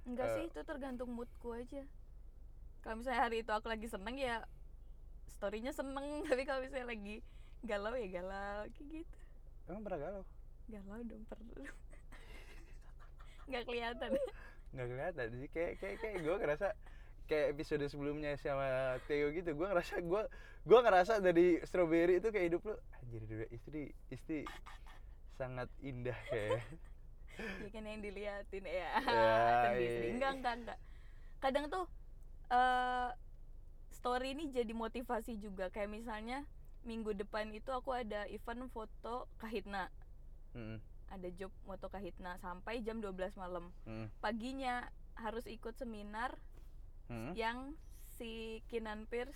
Enggak 0.03 0.25
Eh. 0.25 0.33
sih, 0.33 0.43
itu 0.49 0.59
tergantung 0.63 1.13
moodku 1.13 1.53
aja. 1.53 1.85
Kalau 2.81 2.97
misalnya 2.97 3.21
hari 3.21 3.43
itu 3.43 3.51
aku 3.51 3.67
lagi 3.67 3.85
seneng 3.85 4.15
ya 4.15 4.41
storynya 5.29 5.69
seneng, 5.69 6.05
tapi 6.27 6.43
kalau 6.43 6.65
misalnya 6.65 6.89
lagi 6.89 7.21
galau 7.61 7.93
ya 7.93 8.07
galau 8.09 8.65
kayak 8.71 8.87
gitu. 8.89 9.17
emang 9.67 9.83
pernah 9.83 9.99
galau 10.01 10.23
Galau 10.65 10.99
dong 11.03 11.23
perlu. 11.25 11.61
Nggak 13.49 13.63
kelihatan. 13.65 14.11
nggak 14.69 14.85
kelihatan 14.85 15.27
sih 15.33 15.49
kayak 15.49 15.73
kayak 15.81 15.97
kayak 15.97 16.17
gue 16.21 16.35
ngerasa 16.37 16.67
kayak 17.25 17.57
episode 17.57 17.81
sebelumnya 17.89 18.37
sama 18.37 18.69
Theo 19.09 19.33
gitu 19.33 19.57
gue 19.57 19.65
ngerasa 19.65 19.97
gue 19.97 20.21
gue 20.61 20.79
ngerasa 20.79 21.13
dari 21.19 21.57
strawberry 21.65 22.21
itu 22.21 22.29
kayak 22.29 22.45
hidup 22.53 22.61
lu 22.61 22.75
anjir 23.01 23.21
dua 23.25 23.45
istri 23.49 23.89
istri 24.13 24.45
sangat 25.39 25.69
indah 25.79 26.19
kayak 26.31 26.61
ya 27.61 27.67
kan 27.73 27.83
yang 27.87 28.01
diliatin 28.05 28.65
ya. 28.67 28.89
Ya, 29.07 29.35
Sedih, 29.63 29.87
iya. 29.87 29.91
sedih. 29.95 30.11
Enggak, 30.15 30.31
enggak, 30.37 30.53
enggak. 30.59 30.79
Kadang 31.43 31.65
tuh 31.73 31.85
eh 32.51 33.09
story 33.91 34.27
ini 34.37 34.43
jadi 34.53 34.73
motivasi 34.73 35.37
juga 35.39 35.65
kayak 35.73 35.91
misalnya 35.91 36.37
minggu 36.81 37.11
depan 37.15 37.51
itu 37.51 37.69
aku 37.71 37.91
ada 37.93 38.25
event 38.29 38.69
foto 38.71 39.27
kahitna 39.41 39.91
Mm, 40.49 40.81
ada 41.13 41.29
job 41.37 41.53
foto 41.61 41.93
kahitna 41.93 42.41
sampai 42.41 42.81
jam 42.81 42.97
12 42.97 43.37
malam 43.37 43.69
mm. 43.85 44.09
paginya 44.17 44.89
harus 45.13 45.45
ikut 45.45 45.77
seminar 45.77 46.33
Hmm? 47.09 47.33
yang 47.33 47.73
si 48.05 48.61
Kinan 48.69 49.09
Pierce 49.09 49.33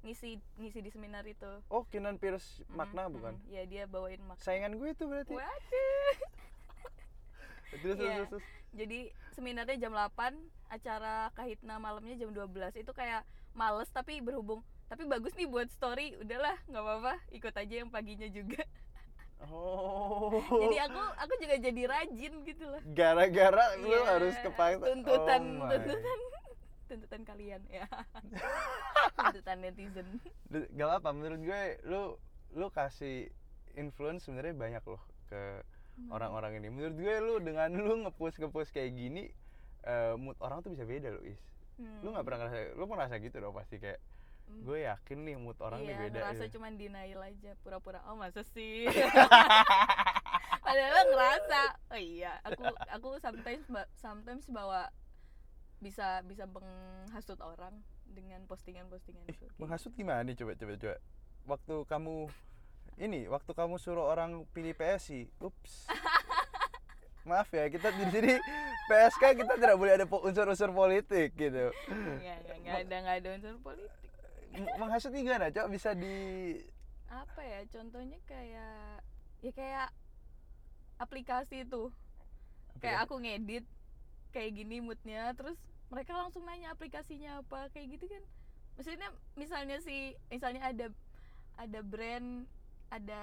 ngisi 0.00 0.28
ngisi 0.56 0.78
di 0.78 0.88
seminar 0.88 1.24
itu 1.24 1.48
Oh, 1.66 1.82
Kinan 1.84 2.16
Pierce 2.16 2.62
makna 2.68 3.06
mm, 3.06 3.12
bukan? 3.12 3.34
ya 3.46 3.62
dia 3.64 3.84
bawain 3.84 4.20
makna 4.20 4.40
Saingan 4.40 4.74
gue 4.74 4.88
itu 4.88 5.04
berarti. 5.04 5.34
waduh 5.34 6.14
Terus, 7.70 7.82
terus, 7.84 7.96
Iya. 7.98 8.14
terus, 8.16 8.28
terus. 8.32 8.46
jadi 8.72 8.98
seminarnya 9.30 9.76
jam 9.78 9.92
8 9.92 10.34
acara 10.68 11.14
kahitna 11.32 11.76
malamnya 11.76 12.16
jam 12.16 12.30
12 12.30 12.48
itu 12.76 12.92
kayak 12.92 13.22
males 13.52 13.88
tapi 13.88 14.18
berhubung 14.18 14.60
tapi 14.86 15.04
bagus 15.04 15.34
nih 15.34 15.44
buat 15.44 15.68
story 15.68 16.16
udahlah 16.16 16.56
nggak 16.64 16.80
apa-apa 16.80 17.14
ikut 17.30 17.54
aja 17.54 17.74
yang 17.76 17.88
paginya 17.88 18.26
juga 18.26 18.64
Oh. 19.38 20.34
jadi 20.58 20.82
aku 20.84 20.98
aku 21.16 21.32
juga 21.38 21.56
jadi 21.60 21.82
rajin 21.86 22.32
gitu 22.42 22.64
loh 22.66 22.82
gara-gara 22.88 23.64
lu 23.76 23.86
Iya, 23.86 24.00
harus 24.08 24.34
kepaksa. 24.36 24.82
tuntutan 24.82 25.42
Oh 25.56 25.70
tuntutan 25.70 26.18
tuntutan 26.88 27.22
kalian 27.22 27.60
ya 27.68 27.84
tuntutan 29.16 29.60
netizen 29.60 30.08
Gak 30.48 30.90
apa 30.98 31.12
menurut 31.12 31.38
gue 31.38 31.62
lu 31.84 32.16
lu 32.52 32.66
kasih 32.68 33.28
influence 33.74 34.24
sebenarnya 34.24 34.56
banyak 34.56 34.84
loh 34.84 35.00
ke 35.28 35.60
Hmm. 35.98 36.14
orang-orang 36.14 36.62
ini. 36.62 36.70
Menurut 36.70 36.94
gue 36.94 37.14
lu 37.18 37.34
dengan 37.42 37.74
lu 37.74 38.06
ngepost 38.06 38.38
ngepost 38.38 38.70
kayak 38.70 38.94
gini 38.94 39.34
eh, 39.82 40.14
mood 40.14 40.38
orang 40.38 40.62
tuh 40.62 40.70
bisa 40.70 40.86
beda 40.86 41.10
loh, 41.10 41.26
Is. 41.26 41.42
Hmm. 41.74 41.98
Lu 42.06 42.14
nggak 42.14 42.22
pernah 42.22 42.38
ngerasa 42.46 42.78
lu 42.78 42.84
ngerasa 42.86 43.14
gitu 43.18 43.36
dong 43.36 43.50
pasti 43.50 43.76
kayak 43.76 43.98
Hmm. 44.46 44.62
gue 44.62 44.78
yakin 44.80 45.18
nih 45.26 45.36
mood 45.36 45.58
orang 45.58 45.82
nih 45.82 45.90
iya, 45.90 46.00
beda 46.00 46.18
ngerasa 46.22 46.44
gitu. 46.46 46.54
cuman 46.56 46.72
denial 46.78 47.20
aja 47.20 47.50
pura-pura 47.60 48.00
oh 48.06 48.16
masa 48.16 48.40
sih 48.46 48.86
padahal 50.64 51.04
ngerasa 51.04 51.60
oh 51.90 52.00
iya 52.00 52.32
aku 52.42 52.62
aku 52.88 53.08
sometimes 53.18 53.64
sometimes 53.94 54.48
bawa 54.48 54.88
bisa 55.78 56.22
bisa 56.26 56.44
menghasut 56.50 57.38
orang 57.38 57.74
dengan 58.08 58.42
postingan-postingan 58.50 59.30
Ih, 59.30 59.36
itu 59.36 59.46
menghasut 59.62 59.94
gimana 59.94 60.26
nih 60.26 60.34
coba 60.38 60.52
coba 60.58 60.72
coba. 60.74 60.96
Waktu 61.48 61.74
kamu 61.86 62.16
ini 62.98 63.20
waktu 63.30 63.50
kamu 63.54 63.78
suruh 63.78 64.10
orang 64.10 64.42
pilih 64.50 64.74
PSI, 64.74 65.30
ups. 65.38 65.86
Maaf 67.28 67.52
ya, 67.52 67.68
kita 67.68 67.92
di 67.92 68.08
sini 68.08 68.32
PSK 68.88 69.36
kita 69.36 69.52
tidak 69.60 69.76
boleh 69.76 70.00
ada 70.00 70.06
unsur-unsur 70.08 70.72
politik 70.72 71.36
gitu. 71.36 71.70
Nggak, 71.86 72.38
nggak, 72.42 72.56
nggak 72.64 72.78
ada 72.88 72.96
nggak 73.04 73.16
ada 73.20 73.28
unsur 73.36 73.54
politik 73.60 74.08
menghasut 74.78 75.12
gimana, 75.12 75.52
Cok? 75.52 75.68
Bisa 75.70 75.92
di 75.94 76.16
apa 77.08 77.40
ya 77.40 77.64
contohnya 77.72 78.20
kayak 78.28 79.00
ya 79.40 79.50
kayak 79.56 79.88
aplikasi 81.00 81.64
itu 81.64 81.88
kayak 82.84 83.00
ya? 83.00 83.04
aku 83.08 83.16
ngedit 83.16 83.64
kayak 84.30 84.54
gini 84.54 84.78
moodnya 84.78 85.32
terus 85.32 85.56
mereka 85.88 86.12
langsung 86.12 86.44
nanya 86.44 86.70
aplikasinya 86.70 87.40
apa 87.40 87.72
kayak 87.72 87.96
gitu 87.96 88.06
kan 88.06 88.22
maksudnya 88.76 89.08
misalnya 89.34 89.76
si 89.80 89.96
misalnya 90.28 90.62
ada 90.62 90.86
ada 91.56 91.80
brand 91.80 92.44
ada 92.88 93.22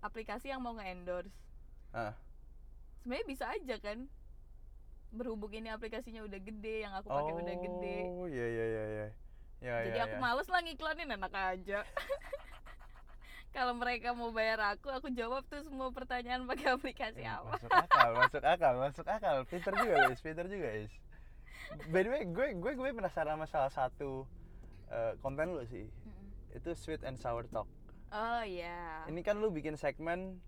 aplikasi 0.00 0.48
yang 0.48 0.58
mau 0.58 0.74
nge-endorse 0.74 1.34
Ah. 1.88 2.12
sebenarnya 3.00 3.26
bisa 3.26 3.44
aja 3.48 3.76
kan 3.78 4.04
berhubung 5.08 5.48
ini 5.50 5.68
aplikasinya 5.68 6.20
udah 6.20 6.36
gede 6.36 6.84
yang 6.84 6.92
aku 6.92 7.08
pakai 7.08 7.32
udah 7.34 7.56
gede 7.56 7.98
Oh, 8.12 8.28
iya 8.28 8.46
iya 8.46 8.64
iya 8.66 8.84
iya. 8.86 9.06
Ya, 9.58 9.74
jadi 9.84 9.98
ya, 9.98 10.04
aku 10.06 10.16
ya. 10.16 10.22
males 10.22 10.46
lah 10.46 10.60
ngiklanin 10.60 11.10
enak 11.10 11.32
aja 11.34 11.80
kalau 13.48 13.74
mereka 13.74 14.12
mau 14.12 14.30
bayar 14.30 14.60
aku 14.76 14.88
aku 14.88 15.08
jawab 15.10 15.42
tuh 15.48 15.64
semua 15.64 15.88
pertanyaan 15.90 16.44
pakai 16.44 16.72
aplikasi 16.72 17.22
Hmm, 17.24 17.42
apa 17.42 17.52
Masuk 17.58 17.72
akal, 17.72 18.10
masuk 18.14 18.42
akal, 18.44 18.74
masuk 18.78 19.06
akal. 19.08 19.36
Pinter 19.48 19.72
juga, 19.74 19.94
guys, 20.04 20.20
pinter 20.20 20.46
juga, 20.46 20.68
guys. 20.68 20.92
By 21.88 22.00
the 22.00 22.10
way, 22.10 22.22
gue 22.24 22.46
gue 22.56 22.72
gue 22.74 22.88
penasaran 22.92 23.34
sama 23.34 23.46
salah 23.46 23.68
satu 23.68 24.24
eh, 24.88 25.12
konten 25.20 25.52
lu 25.52 25.64
sih. 25.66 25.88
Itu 26.52 26.72
sweet 26.72 27.02
and 27.02 27.16
sour 27.16 27.44
talk. 27.48 27.68
oh 28.08 28.40
iya 28.40 29.04
Ini 29.04 29.20
kan 29.20 29.36
lu 29.36 29.52
bikin 29.52 29.76
segmen 29.76 30.40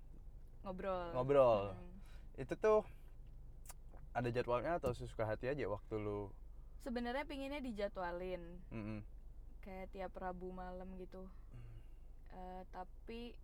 ngobrol 0.65 1.13
ngobrol. 1.13 1.77
Mm. 1.77 2.41
Itu 2.41 2.55
tuh 2.57 2.81
ada 4.11 4.29
jadwalnya 4.29 4.81
atau 4.81 4.91
sesuka 4.91 5.23
hati 5.23 5.47
aja 5.47 5.69
waktu 5.69 5.95
lu 5.95 6.33
sebenarnya 6.81 7.23
pinginnya 7.23 7.61
dijadwalin 7.61 8.43
Mm-mm. 8.73 9.05
kayak 9.61 9.93
tiap 9.93 10.17
Rabu 10.17 10.51
malam 10.51 10.89
gitu 10.97 11.29
Eh, 12.31 12.63
tapi 12.71 13.35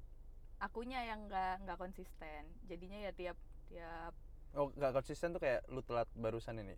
akunya 0.62 1.02
yang 1.05 1.26
nggak 1.26 1.66
nggak 1.66 1.78
konsisten. 1.78 2.43
Jadinya 2.71 2.99
ya 3.02 3.12
tiap 3.12 3.38
tiap 3.69 4.14
Oh, 4.57 4.73
gak 4.73 4.97
konsisten 4.97 5.37
tuh 5.37 5.43
kayak 5.43 5.69
lu 5.69 5.85
telat 5.85 6.09
barusan 6.16 6.57
ini. 6.57 6.73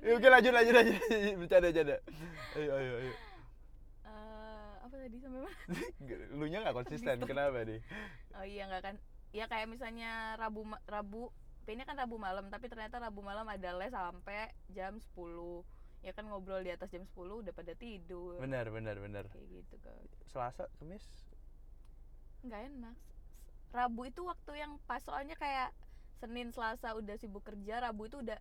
ya, 0.00 0.16
oke 0.16 0.28
lanjut 0.32 0.48
lanjut 0.48 0.74
lanjut. 0.80 0.96
Bercanda 1.44 1.68
bercanda. 1.68 1.96
Ayo 2.56 2.70
ayo 2.72 2.92
ayo. 3.04 3.12
Eh, 4.08 4.72
apa 4.80 4.94
tadi 4.96 5.16
sampai 5.20 5.40
mana? 5.44 5.52
Lu 6.40 6.48
nya 6.48 6.64
nggak 6.64 6.76
konsisten. 6.80 7.20
Kenapa 7.28 7.68
nih? 7.68 7.84
Oh 8.32 8.48
iya 8.48 8.64
nggak 8.64 8.80
kan. 8.80 8.96
Ya 9.36 9.44
kayak 9.44 9.68
misalnya 9.68 10.40
Rabu 10.40 10.64
Rabu 10.88 11.28
ini 11.68 11.84
kan 11.84 11.94
Rabu 11.94 12.16
malam 12.16 12.50
tapi 12.50 12.66
ternyata 12.66 12.98
Rabu 12.98 13.22
malam 13.22 13.46
ada 13.46 13.70
les 13.78 13.94
sampai 13.94 14.50
jam 14.74 14.98
10 14.98 15.62
ya 16.00 16.12
kan 16.12 16.24
ngobrol 16.24 16.60
di 16.60 16.72
atas 16.72 16.88
jam 16.88 17.04
10 17.04 17.12
udah 17.14 17.52
pada 17.52 17.72
tidur. 17.74 18.40
Benar 18.40 18.68
benar 18.68 18.96
benar. 18.96 19.24
Kayak 19.28 19.46
gitu 19.52 19.74
kan 19.80 19.96
selasa 20.26 20.64
kemis? 20.78 21.04
Nggak 22.40 22.60
enak. 22.72 22.96
Rabu 23.70 24.02
itu 24.04 24.20
waktu 24.24 24.52
yang 24.58 24.80
pas 24.84 24.98
soalnya 24.98 25.36
kayak 25.36 25.70
Senin 26.18 26.50
Selasa 26.50 26.92
udah 26.92 27.16
sibuk 27.16 27.40
kerja 27.40 27.80
Rabu 27.80 28.10
itu 28.10 28.18
udah 28.18 28.36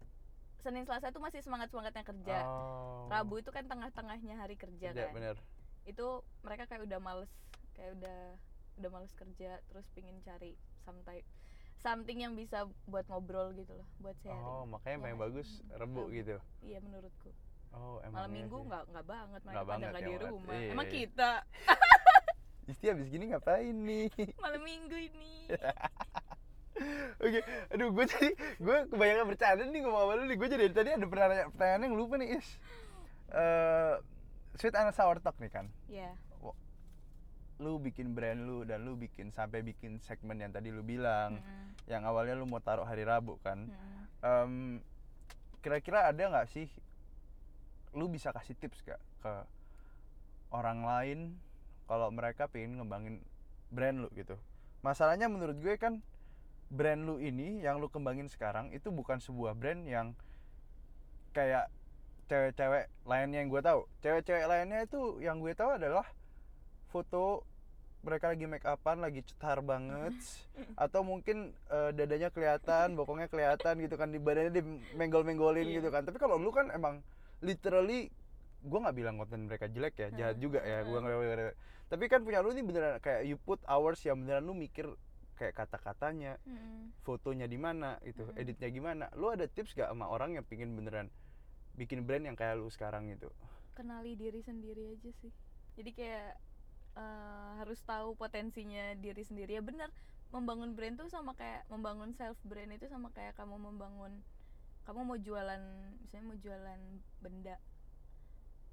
Senin 0.59 0.83
Selasa 0.83 1.13
itu 1.13 1.19
masih 1.21 1.39
semangat 1.39 1.69
semangatnya 1.69 2.03
kerja. 2.03 2.37
Oh. 2.43 3.07
Rabu 3.07 3.39
itu 3.39 3.51
kan 3.53 3.63
tengah-tengahnya 3.63 4.35
hari 4.35 4.57
kerja 4.57 4.91
Iya, 4.91 5.07
kan. 5.07 5.15
benar. 5.15 5.35
Itu 5.85 6.23
mereka 6.43 6.65
kayak 6.65 6.83
udah 6.87 6.99
males 6.99 7.31
kayak 7.77 7.95
udah 7.95 8.19
udah 8.79 8.89
males 8.89 9.11
kerja 9.15 9.59
terus 9.67 9.87
pingin 9.91 10.19
cari 10.23 10.55
something 10.83 11.23
something 11.79 12.19
yang 12.19 12.35
bisa 12.35 12.67
buat 12.87 13.07
ngobrol 13.07 13.51
gitu 13.55 13.71
loh 13.71 13.87
buat 13.99 14.15
sharing. 14.19 14.39
Oh 14.39 14.63
makanya 14.63 14.95
Ya 14.95 14.99
paling 14.99 15.15
nggak 15.15 15.23
bagus 15.31 15.49
rebu 15.71 16.03
Rabu. 16.07 16.11
gitu. 16.11 16.35
Iya 16.59 16.79
menurutku 16.83 17.31
oh 17.71 17.97
emang 18.01 18.13
malam 18.25 18.31
minggu 18.31 18.57
nggak 18.65 18.83
nggak 18.89 19.05
banget 19.05 19.41
Nggak 19.43 19.65
pada 19.65 19.77
nggak 19.79 20.01
ya, 20.01 20.07
di 20.07 20.15
rumah 20.17 20.53
Iya, 20.55 20.69
emang 20.73 20.87
iya. 20.87 20.93
kita 20.95 21.31
Isti 22.69 22.85
abis 22.85 23.07
gini 23.09 23.23
ngapain 23.29 23.75
nih 23.75 24.07
malam 24.43 24.61
minggu 24.61 24.97
ini 24.97 25.33
Oke, 27.19 27.43
aduh 27.75 27.91
gue 27.91 28.05
jadi 28.07 28.31
gue 28.55 28.77
kebanyakan 28.87 29.25
bercanda 29.27 29.67
nih 29.67 29.83
ngomong 29.83 29.99
sama 29.99 30.13
lu 30.15 30.23
nih. 30.23 30.37
Gue 30.39 30.47
jadi 30.47 30.63
dari 30.63 30.71
tadi 30.71 30.89
ada 30.95 31.03
pertanyaan, 31.03 31.51
pertanyaan 31.51 31.83
yang 31.83 31.95
lupa 31.99 32.15
nih 32.15 32.39
Is. 32.39 32.47
Eh, 33.35 33.93
sweet 34.55 34.79
and 34.79 34.95
sour 34.95 35.19
talk 35.19 35.35
nih 35.43 35.51
kan. 35.51 35.67
ya 35.91 36.15
Lu 37.59 37.75
bikin 37.75 38.15
brand 38.15 38.47
lu 38.47 38.63
dan 38.63 38.87
lu 38.87 38.95
bikin 38.95 39.35
sampai 39.35 39.59
bikin 39.59 39.99
segmen 39.99 40.39
yang 40.39 40.55
tadi 40.55 40.71
lu 40.71 40.79
bilang, 40.79 41.43
Mm-mm. 41.43 41.75
yang 41.91 42.07
awalnya 42.07 42.39
lu 42.39 42.47
mau 42.47 42.63
taruh 42.63 42.87
hari 42.87 43.03
Rabu 43.03 43.35
kan. 43.43 43.67
Mm-mm. 43.67 43.99
Em, 44.23 44.53
kira-kira 45.59 46.07
ada 46.07 46.23
nggak 46.31 46.47
sih 46.47 46.71
lu 47.91 48.05
bisa 48.05 48.29
kasih 48.29 48.53
tips 48.53 48.81
gak 48.81 49.01
ke 49.19 49.33
orang 50.49 50.81
lain 50.81 51.19
kalau 51.85 52.09
mereka 52.09 52.45
pengen 52.45 52.77
ngembangin 52.77 53.15
brand 53.69 54.01
lu 54.01 54.09
gitu? 54.13 54.37
Masalahnya 54.79 55.25
menurut 55.25 55.57
gue 55.57 55.75
kan 55.75 56.01
brand 56.69 57.01
lu 57.01 57.17
ini 57.17 57.59
yang 57.59 57.77
lu 57.77 57.87
kembangin 57.87 58.29
sekarang 58.29 58.69
itu 58.69 58.89
bukan 58.89 59.17
sebuah 59.17 59.53
brand 59.53 59.83
yang 59.83 60.13
kayak 61.31 61.69
cewek-cewek 62.25 62.85
lainnya 63.03 63.41
yang 63.41 63.49
gue 63.49 63.61
tahu. 63.61 63.81
Cewek-cewek 63.99 64.45
lainnya 64.45 64.85
itu 64.85 65.17
yang 65.19 65.41
gue 65.41 65.53
tahu 65.53 65.75
adalah 65.75 66.05
foto 66.89 67.41
mereka 67.99 68.31
lagi 68.31 68.47
make 68.47 68.63
upan 68.63 69.03
lagi 69.03 69.19
cetar 69.21 69.59
banget 69.59 70.15
atau 70.79 71.03
mungkin 71.03 71.51
eh, 71.67 71.91
dadanya 71.91 72.31
kelihatan 72.31 72.95
bokongnya 72.95 73.27
kelihatan 73.27 73.75
gitu 73.83 73.99
kan 73.99 74.07
di 74.07 74.17
badannya 74.17 74.53
di 74.53 74.63
menggol-menggolin 74.95 75.67
Iya. 75.67 75.75
gitu 75.81 75.89
kan. 75.89 76.05
Tapi 76.05 76.15
kalau 76.15 76.37
lu 76.37 76.53
kan 76.53 76.69
emang 76.69 77.01
literally 77.43 78.11
gue 78.59 78.79
nggak 78.83 78.97
bilang 78.97 79.15
konten 79.19 79.47
mereka 79.47 79.67
jelek 79.71 79.95
ya 79.99 80.07
jahat 80.11 80.35
Hmm, 80.35 80.43
juga 80.43 80.59
ya 80.63 80.83
hmm. 80.83 80.87
gua 80.87 80.99
nggak 81.03 81.55
tapi 81.89 82.05
kan 82.11 82.21
punya 82.21 82.39
lu 82.43 82.53
ini 82.53 82.61
beneran 82.61 82.99
kayak 83.01 83.25
you 83.25 83.37
put 83.39 83.57
hours 83.65 83.99
yang 84.05 84.19
beneran 84.21 84.45
lu 84.45 84.53
mikir 84.53 84.85
kayak 85.39 85.55
kata-katanya 85.57 86.37
Mm-mm. 86.47 86.91
fotonya 87.07 87.47
di 87.49 87.57
mana 87.57 87.97
gitu 88.05 88.29
Mm-mm. 88.29 88.37
editnya 88.37 88.69
gimana 88.69 89.05
lu 89.15 89.31
ada 89.31 89.47
tips 89.49 89.73
gak 89.73 89.89
sama 89.89 90.05
orang 90.11 90.37
yang 90.37 90.45
pingin 90.45 90.75
beneran 90.77 91.07
bikin 91.79 92.03
brand 92.05 92.25
yang 92.27 92.37
kayak 92.37 92.59
lu 92.59 92.67
sekarang 92.69 93.09
gitu 93.13 93.31
kenali 93.77 94.13
diri 94.21 94.41
sendiri 94.43 94.83
aja 94.95 95.11
sih 95.21 95.31
jadi 95.77 95.89
kayak 95.97 96.27
eh, 96.99 97.49
harus 97.59 97.79
tahu 97.91 98.09
potensinya 98.21 98.93
diri 99.05 99.23
sendiri 99.29 99.51
ya 99.57 99.63
benar 99.69 99.89
membangun 100.35 100.71
brand 100.77 100.95
tuh 101.01 101.09
sama 101.15 101.31
kayak 101.39 101.61
membangun 101.73 102.11
self 102.19 102.37
brand 102.45 102.71
itu 102.77 102.85
sama 102.93 103.09
kayak 103.15 103.33
kamu 103.39 103.55
membangun 103.57 104.13
kamu 104.89 105.05
mau 105.05 105.21
jualan 105.21 105.61
misalnya 106.01 106.25
mau 106.25 106.37
jualan 106.41 106.79
benda 107.21 107.55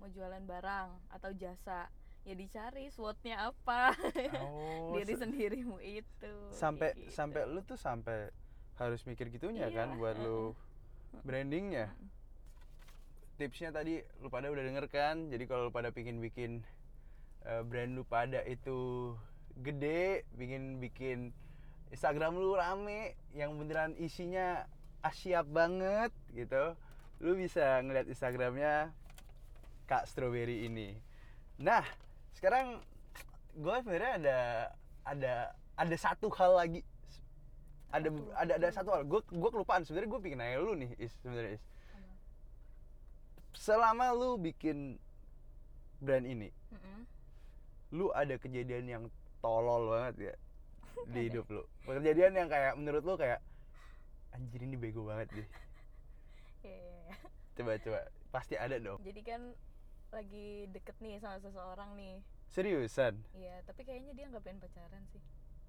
mau 0.00 0.08
jualan 0.08 0.40
barang 0.48 0.88
atau 1.12 1.30
jasa 1.36 1.92
ya 2.24 2.32
dicari 2.32 2.88
SWOT-nya 2.88 3.52
apa. 3.52 3.92
Oh 4.40 4.92
diri 4.96 5.12
se- 5.12 5.20
sendirimu 5.28 5.76
itu 5.76 6.32
sampai 6.56 6.96
gitu. 6.96 7.12
sampai 7.12 7.44
lu 7.44 7.60
tuh 7.60 7.76
sampai 7.76 8.32
harus 8.80 9.04
mikir 9.04 9.28
gitunya 9.28 9.68
Iya, 9.68 9.76
kan 9.76 9.88
buat 10.00 10.16
lu 10.16 10.56
brandingnya 11.20 11.92
tipsnya 13.36 13.68
tadi 13.68 14.00
lu 14.24 14.32
pada 14.32 14.48
udah 14.48 14.64
denger 14.64 14.88
kan? 14.88 15.28
Jadi 15.28 15.44
kalau 15.44 15.68
lu 15.68 15.72
pada 15.72 15.92
pingin 15.92 16.16
bikin 16.24 16.64
eh, 17.44 17.60
brand 17.60 17.92
lu 17.92 18.08
pada 18.08 18.40
itu 18.48 19.12
gede 19.60 20.24
bikin 20.32 20.80
bikin 20.80 21.36
Instagram 21.92 22.40
lu 22.40 22.56
rame 22.56 23.20
yang 23.36 23.52
beneran 23.60 23.92
isinya 24.00 24.64
asyap 25.06 25.46
banget 25.48 26.12
gitu. 26.34 26.74
Lu 27.22 27.32
bisa 27.38 27.80
ngeliat 27.80 28.06
Instagramnya 28.10 28.92
Kak 29.86 30.10
Strawberry 30.10 30.66
ini. 30.66 30.98
Nah 31.62 31.84
sekarang 32.36 32.82
gue 33.56 33.76
sebenarnya 33.80 34.12
ada 34.20 34.38
ada 35.06 35.34
ada 35.78 35.96
satu 35.96 36.28
hal 36.34 36.52
lagi. 36.58 36.80
Ada 37.94 38.10
Satu. 38.10 38.22
ada 38.34 38.52
ada 38.58 38.68
satu 38.74 38.88
hal. 38.92 39.02
Gue 39.06 39.22
gue 39.24 39.50
kelupaan. 39.54 39.86
Sebenarnya 39.86 40.10
gue 40.10 40.20
pengen 40.20 40.38
nanya 40.42 40.58
lu 40.60 40.74
nih 40.74 40.90
is 40.98 41.14
sebenarnya 41.22 41.56
is. 41.56 41.64
Selama 43.56 44.12
lu 44.12 44.36
bikin 44.36 45.00
brand 45.96 46.28
ini 46.28 46.52
lu 47.94 48.10
ada 48.12 48.34
kejadian 48.36 48.84
yang 48.84 49.04
tolol 49.40 49.94
banget 49.94 50.14
ya 50.32 50.34
di 51.14 51.30
hidup 51.30 51.46
lu? 51.48 51.62
Kejadian 51.86 52.34
yang 52.34 52.48
kayak 52.50 52.74
menurut 52.74 53.02
lu 53.06 53.14
kayak 53.14 53.40
anjir 54.36 54.60
ini 54.60 54.76
bego 54.76 55.02
banget 55.02 55.28
deh 55.32 55.48
Iya, 56.62 56.76
iya, 56.76 56.96
iya. 57.08 57.16
coba 57.56 57.72
coba 57.78 58.00
pasti 58.28 58.54
ada 58.54 58.76
dong 58.76 58.98
jadi 59.00 59.20
kan 59.22 59.40
lagi 60.10 60.68
deket 60.70 60.96
nih 61.00 61.16
sama 61.18 61.40
seseorang 61.40 61.96
nih 61.96 62.20
seriusan 62.46 63.16
Iya, 63.32 63.64
tapi 63.64 63.82
kayaknya 63.82 64.12
dia 64.12 64.26
nggak 64.30 64.42
pengen 64.42 64.62
pacaran 64.62 65.02
sih. 65.10 65.20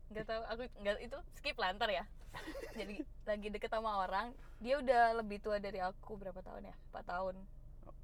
Nggak 0.08 0.26
tahu, 0.26 0.42
aku 0.46 0.62
nggak 0.80 0.96
itu 1.04 1.18
skip 1.36 1.58
lantar 1.58 1.90
ya. 1.90 2.06
Jadi 2.80 3.02
lagi 3.26 3.48
deket 3.50 3.68
sama 3.68 4.06
orang, 4.06 4.32
dia 4.62 4.78
udah 4.80 5.18
lebih 5.20 5.42
tua 5.42 5.58
dari 5.58 5.82
aku 5.82 6.16
berapa 6.16 6.38
tahun 6.40 6.70
ya? 6.70 6.76
4 6.94 7.04
tahun. 7.04 7.36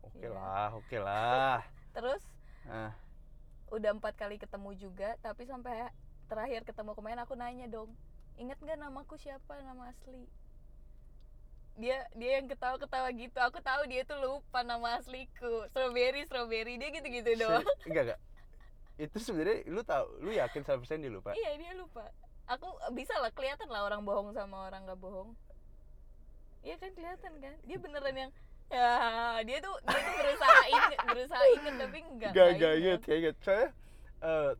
oke 0.03 0.19
Iya. 0.19 0.29
lah 0.33 0.69
oke 0.75 0.97
lah 0.99 1.59
Terus 1.95 2.21
ah 2.67 2.91
udah 3.71 3.89
empat 3.93 4.13
kali 4.13 4.35
ketemu 4.37 4.69
juga, 4.75 5.15
tapi 5.21 5.47
sampai 5.47 5.89
terakhir 6.27 6.61
ketemu 6.65 6.91
kemarin 6.93 7.19
aku 7.23 7.33
nanya 7.33 7.65
dong, 7.69 7.93
inget 8.37 8.57
nggak 8.59 8.77
namaku 8.77 9.15
siapa 9.17 9.63
nama 9.63 9.89
asli? 9.89 10.27
Dia 11.73 12.05
dia 12.13 12.37
yang 12.37 12.45
ketawa-ketawa 12.45 13.09
gitu. 13.13 13.37
Aku 13.41 13.57
tahu 13.59 13.89
dia 13.89 14.05
tuh 14.05 14.17
lupa 14.21 14.61
nama 14.61 15.01
asliku. 15.01 15.65
Strawberry, 15.73 16.23
strawberry 16.25 16.77
dia 16.77 16.89
gitu-gitu 16.93 17.33
doang. 17.39 17.65
Se- 17.65 17.77
enggak 17.89 18.03
enggak 18.13 18.21
itu 18.93 19.17
sebenarnya 19.17 19.65
lu 19.73 19.81
tahu 19.81 20.05
lu 20.21 20.29
yakin 20.29 20.61
100% 20.61 21.01
dia 21.01 21.09
lupa 21.09 21.33
Iya 21.33 21.57
dia 21.57 21.73
lupa. 21.73 22.05
Aku 22.45 22.67
bisa 22.93 23.17
lah 23.17 23.33
kelihatan 23.33 23.65
lah 23.65 23.89
orang 23.89 24.05
bohong 24.05 24.29
sama 24.37 24.69
orang 24.69 24.85
nggak 24.85 25.01
bohong. 25.01 25.33
Iya 26.61 26.77
kan 26.77 26.93
kelihatan 26.93 27.31
kan. 27.41 27.55
Dia 27.65 27.77
beneran 27.81 28.15
yang 28.15 28.31
ya 28.69 28.89
dia 29.43 29.57
tuh 29.59 29.75
dia 29.81 29.97
tuh 29.97 30.13
berusaha 30.13 30.59
inget 30.77 30.99
berusaha 31.09 31.43
inget 31.57 31.73
tapi 31.81 31.97
enggak. 32.05 32.31
Gak, 32.37 32.49
gak 32.61 32.73
inget, 32.77 32.99
gak 33.01 33.17
inget. 33.17 33.35
Soalnya 33.41 33.67
eh, 34.21 34.51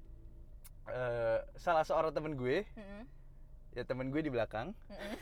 eh, 0.89 1.37
salah 1.55 1.85
seorang 1.85 2.11
temen 2.11 2.33
gue, 2.33 2.65
Mm-mm, 2.73 3.03
ya 3.77 3.83
temen 3.85 4.09
gue 4.09 4.21
di 4.21 4.31
belakang. 4.33 4.73
mm-mm. 4.89 5.13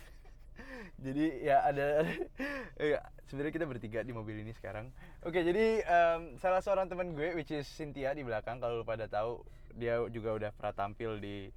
Jadi 1.06 1.46
ya 1.46 1.66
ada, 1.66 2.06
ya, 2.94 3.00
sebenarnya 3.30 3.54
kita 3.54 3.68
bertiga 3.70 4.00
di 4.02 4.14
mobil 4.14 4.42
ini 4.42 4.54
sekarang. 4.56 4.90
Oke, 5.26 5.42
jadi 5.42 5.82
em, 5.86 6.36
salah 6.42 6.62
seorang 6.62 6.90
temen 6.90 7.14
gue, 7.16 7.34
which 7.38 7.52
is 7.54 7.66
Cynthia 7.66 8.14
di 8.14 8.26
belakang. 8.26 8.60
Kalau 8.60 8.82
lu 8.82 8.86
pada 8.86 9.06
tahu, 9.06 9.46
dia 9.78 10.02
juga 10.10 10.36
udah 10.38 10.50
pernah 10.54 10.74
tampil 10.74 11.18
di 11.22 11.50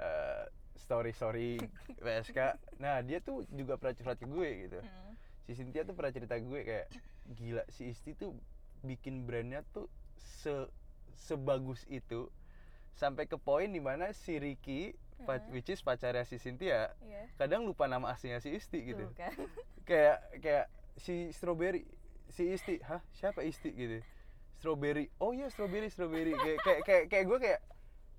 eh, 0.00 0.44
story 0.80 1.12
story 1.12 1.60
PSK. 2.04 2.38
Nah, 2.80 3.04
dia 3.04 3.20
tuh 3.20 3.44
juga 3.52 3.76
pernah 3.76 3.94
curhat 3.94 4.18
ke 4.18 4.26
gue 4.26 4.50
gitu. 4.68 4.80
Mm. 4.80 5.12
si 5.50 5.58
Cynthia 5.58 5.82
tuh 5.82 5.98
pernah 5.98 6.14
cerita 6.14 6.38
gue 6.38 6.60
kayak 6.62 6.86
gila 7.34 7.66
si 7.74 7.90
Isti 7.90 8.14
tuh 8.14 8.38
bikin 8.86 9.26
brandnya 9.26 9.66
tuh 9.74 9.90
se 10.14 10.70
sebagus 11.18 11.84
itu 11.90 12.30
sampai 12.94 13.26
ke 13.26 13.34
poin 13.34 13.66
di 13.66 13.82
mana 13.82 14.14
si 14.14 14.38
Ricky 14.38 14.94
pa- 15.22 15.38
Hmm. 15.38 15.50
which 15.50 15.68
is 15.68 15.80
pacarnya 15.80 16.22
si 16.22 16.36
Cynthia 16.36 16.92
Iya. 16.98 17.28
kadang 17.36 17.62
lupa 17.62 17.84
nama 17.84 18.10
aslinya 18.10 18.38
si 18.38 18.50
Isti 18.50 18.84
gitu 18.84 19.04
Tuh 19.04 19.14
kan. 19.14 19.32
kayak 19.88 20.16
kayak 20.38 20.66
si 20.96 21.28
Strawberry 21.30 21.84
si 22.28 22.48
Isti 22.48 22.78
hah 22.80 23.00
siapa 23.10 23.40
Isti 23.40 23.70
gitu 23.70 23.98
Strawberry 24.54 25.08
oh 25.16 25.30
iya 25.30 25.46
Strawberry 25.46 25.88
Strawberry 25.88 26.32
kayak 26.32 26.58
kayak 26.58 26.80
kayak, 26.82 27.04
kayak 27.06 27.24
gue 27.26 27.38
kayak 27.40 27.60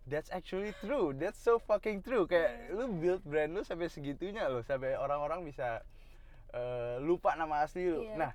that's 0.04 0.30
actually 0.30 0.74
true 0.80 1.14
that's 1.14 1.38
so 1.38 1.58
fucking 1.60 2.02
true 2.02 2.26
kayak 2.26 2.50
lu 2.70 2.90
build 2.92 3.22
brand 3.22 3.52
lu 3.52 3.62
sampai 3.62 3.86
segitunya 3.88 4.46
loh 4.46 4.62
sampai 4.62 4.94
orang-orang 4.94 5.42
bisa 5.44 5.86
eh, 6.50 6.98
lupa 7.00 7.34
nama 7.34 7.62
asli 7.62 7.86
lu 7.86 8.02
Iya. 8.04 8.16
nah 8.20 8.32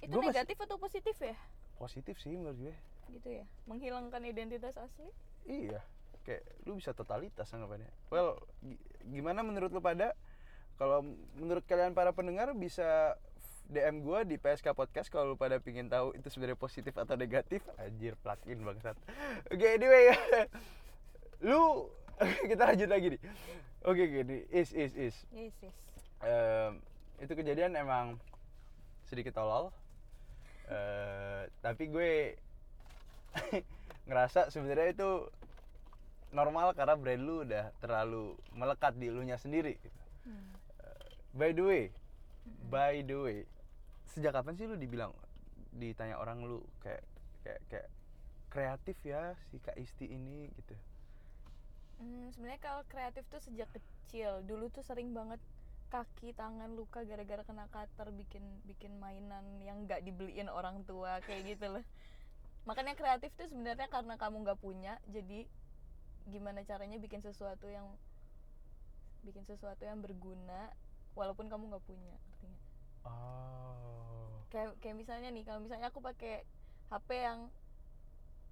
Itu 0.00 0.16
masih- 0.16 0.30
negatif 0.30 0.56
atau 0.58 0.76
positif 0.76 1.16
ya? 1.18 1.34
positif 1.74 2.14
sih 2.16 2.32
menurut 2.32 2.58
gue 2.60 2.74
Gitu 3.06 3.28
ya. 3.32 3.44
Menghilangkan 3.64 4.22
identitas 4.22 4.74
asli. 4.74 5.06
iya 5.44 5.84
kayak 6.24 6.42
lu 6.64 6.80
bisa 6.80 6.96
totalitas 6.96 7.46
anggapannya. 7.52 7.88
Well 8.08 8.40
gi- 8.64 8.80
gimana 9.12 9.44
menurut 9.44 9.70
lu 9.70 9.78
pada? 9.78 10.16
Kalau 10.74 11.06
menurut 11.38 11.62
kalian 11.68 11.94
para 11.94 12.10
pendengar 12.10 12.50
bisa 12.56 13.14
DM 13.64 14.04
gue 14.04 14.18
di 14.26 14.36
PSK 14.36 14.76
Podcast 14.76 15.08
kalau 15.08 15.32
lu 15.32 15.36
pada 15.38 15.56
pingin 15.56 15.88
tahu 15.88 16.12
itu 16.12 16.28
sebenarnya 16.28 16.58
positif 16.58 16.92
atau 16.96 17.14
negatif. 17.14 17.62
Anjir 17.78 18.18
plugin 18.18 18.64
bangsat. 18.64 18.96
Oke 19.52 19.66
anyway 19.76 20.12
lu 21.46 21.88
kita 22.50 22.74
lanjut 22.74 22.88
lagi 22.90 23.06
nih. 23.14 23.22
Oke 23.84 24.02
gini 24.08 24.48
is 24.48 24.72
is 24.72 24.92
is. 24.96 25.16
Yes, 25.30 25.54
yes. 25.60 25.76
Em, 26.24 26.80
itu 27.20 27.32
kejadian 27.36 27.76
emang 27.76 28.16
sedikit 29.04 29.36
tolol. 29.36 29.68
Eh, 30.64 31.44
tapi 31.60 31.92
gue 31.92 32.40
ngerasa 34.08 34.48
sebenarnya 34.48 34.96
itu 34.96 35.10
normal 36.34 36.74
karena 36.74 36.98
brand 36.98 37.22
lu 37.22 37.46
udah 37.46 37.70
terlalu 37.78 38.34
melekat 38.52 38.98
di 38.98 39.08
elunya 39.08 39.38
sendiri 39.38 39.78
gitu. 39.78 40.00
Hmm. 40.26 40.50
by 41.32 41.54
the 41.54 41.64
way 41.64 41.84
by 42.68 43.00
the 43.06 43.16
way 43.16 43.38
sejak 44.10 44.34
kapan 44.34 44.54
sih 44.58 44.66
lu 44.66 44.74
dibilang 44.74 45.14
ditanya 45.74 46.18
orang 46.18 46.42
lu 46.42 46.62
kayak 46.82 47.02
kayak 47.42 47.60
kayak 47.70 47.88
kreatif 48.50 48.96
ya 49.02 49.34
si 49.50 49.58
Kak 49.58 49.74
Isti 49.74 50.06
ini 50.10 50.50
gitu 50.54 50.74
Hmm, 51.94 52.26
sebenarnya 52.34 52.58
kalau 52.58 52.82
kreatif 52.90 53.22
tuh 53.30 53.38
sejak 53.38 53.70
kecil 53.70 54.42
dulu 54.44 54.66
tuh 54.66 54.82
sering 54.82 55.14
banget 55.14 55.38
kaki 55.94 56.34
tangan 56.34 56.74
luka 56.74 57.06
gara-gara 57.06 57.46
kena 57.46 57.70
cutter 57.70 58.10
bikin 58.10 58.42
bikin 58.66 58.98
mainan 58.98 59.46
yang 59.62 59.86
nggak 59.86 60.02
dibeliin 60.02 60.50
orang 60.50 60.82
tua 60.90 61.22
kayak 61.22 61.54
gitu 61.54 61.70
loh 61.70 61.84
makanya 62.66 62.98
kreatif 62.98 63.30
tuh 63.38 63.46
sebenarnya 63.46 63.86
karena 63.86 64.18
kamu 64.18 64.42
nggak 64.42 64.58
punya 64.58 64.98
jadi 65.06 65.46
gimana 66.28 66.64
caranya 66.64 66.96
bikin 66.96 67.20
sesuatu 67.20 67.68
yang 67.68 67.84
bikin 69.24 69.44
sesuatu 69.48 69.80
yang 69.84 70.04
berguna 70.04 70.72
walaupun 71.16 71.48
kamu 71.48 71.72
nggak 71.72 71.84
punya 71.88 72.16
nggak? 72.44 72.60
oh. 73.08 74.44
Kayak 74.52 74.76
kayak 74.78 74.96
misalnya 74.96 75.28
nih 75.32 75.44
kalau 75.46 75.60
misalnya 75.64 75.88
aku 75.90 76.04
pakai 76.04 76.44
HP 76.92 77.08
yang 77.16 77.48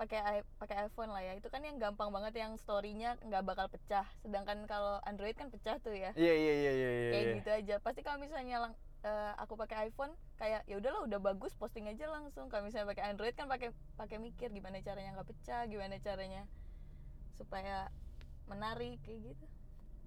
pakai 0.01 0.43
pakai 0.59 0.89
iPhone 0.89 1.15
lah 1.15 1.23
ya 1.23 1.37
itu 1.37 1.47
kan 1.47 1.63
yang 1.63 1.79
gampang 1.79 2.11
banget 2.11 2.35
yang 2.43 2.57
storynya 2.59 3.15
nggak 3.23 3.45
bakal 3.45 3.67
pecah. 3.69 4.09
Sedangkan 4.25 4.65
kalau 4.67 4.99
Android 5.07 5.37
kan 5.37 5.53
pecah 5.53 5.79
tuh 5.79 5.95
ya. 5.95 6.11
Iya 6.17 6.35
iya 6.35 6.55
iya 6.59 6.73
iya 6.73 6.91
iya, 6.91 7.11
kayak 7.13 7.25
iya. 7.29 7.37
gitu 7.39 7.51
aja. 7.53 7.75
Pasti 7.79 8.01
kalau 8.03 8.19
misalnya 8.19 8.57
lang- 8.67 8.79
eh, 9.05 9.33
aku 9.39 9.55
pakai 9.55 9.93
iPhone 9.93 10.17
kayak 10.41 10.67
ya 10.67 10.75
udahlah 10.81 11.07
udah 11.07 11.21
bagus 11.23 11.55
posting 11.55 11.87
aja 11.87 12.09
langsung. 12.11 12.51
Kalau 12.51 12.67
misalnya 12.67 12.89
pakai 12.89 13.05
Android 13.15 13.35
kan 13.37 13.47
pakai 13.47 13.71
pakai 13.95 14.17
mikir 14.19 14.51
gimana 14.51 14.81
caranya 14.83 15.15
nggak 15.21 15.29
pecah 15.29 15.63
gimana 15.71 15.95
caranya 16.03 16.49
supaya 17.43 17.91
menarik 18.47 19.03
kayak 19.03 19.35
gitu 19.35 19.47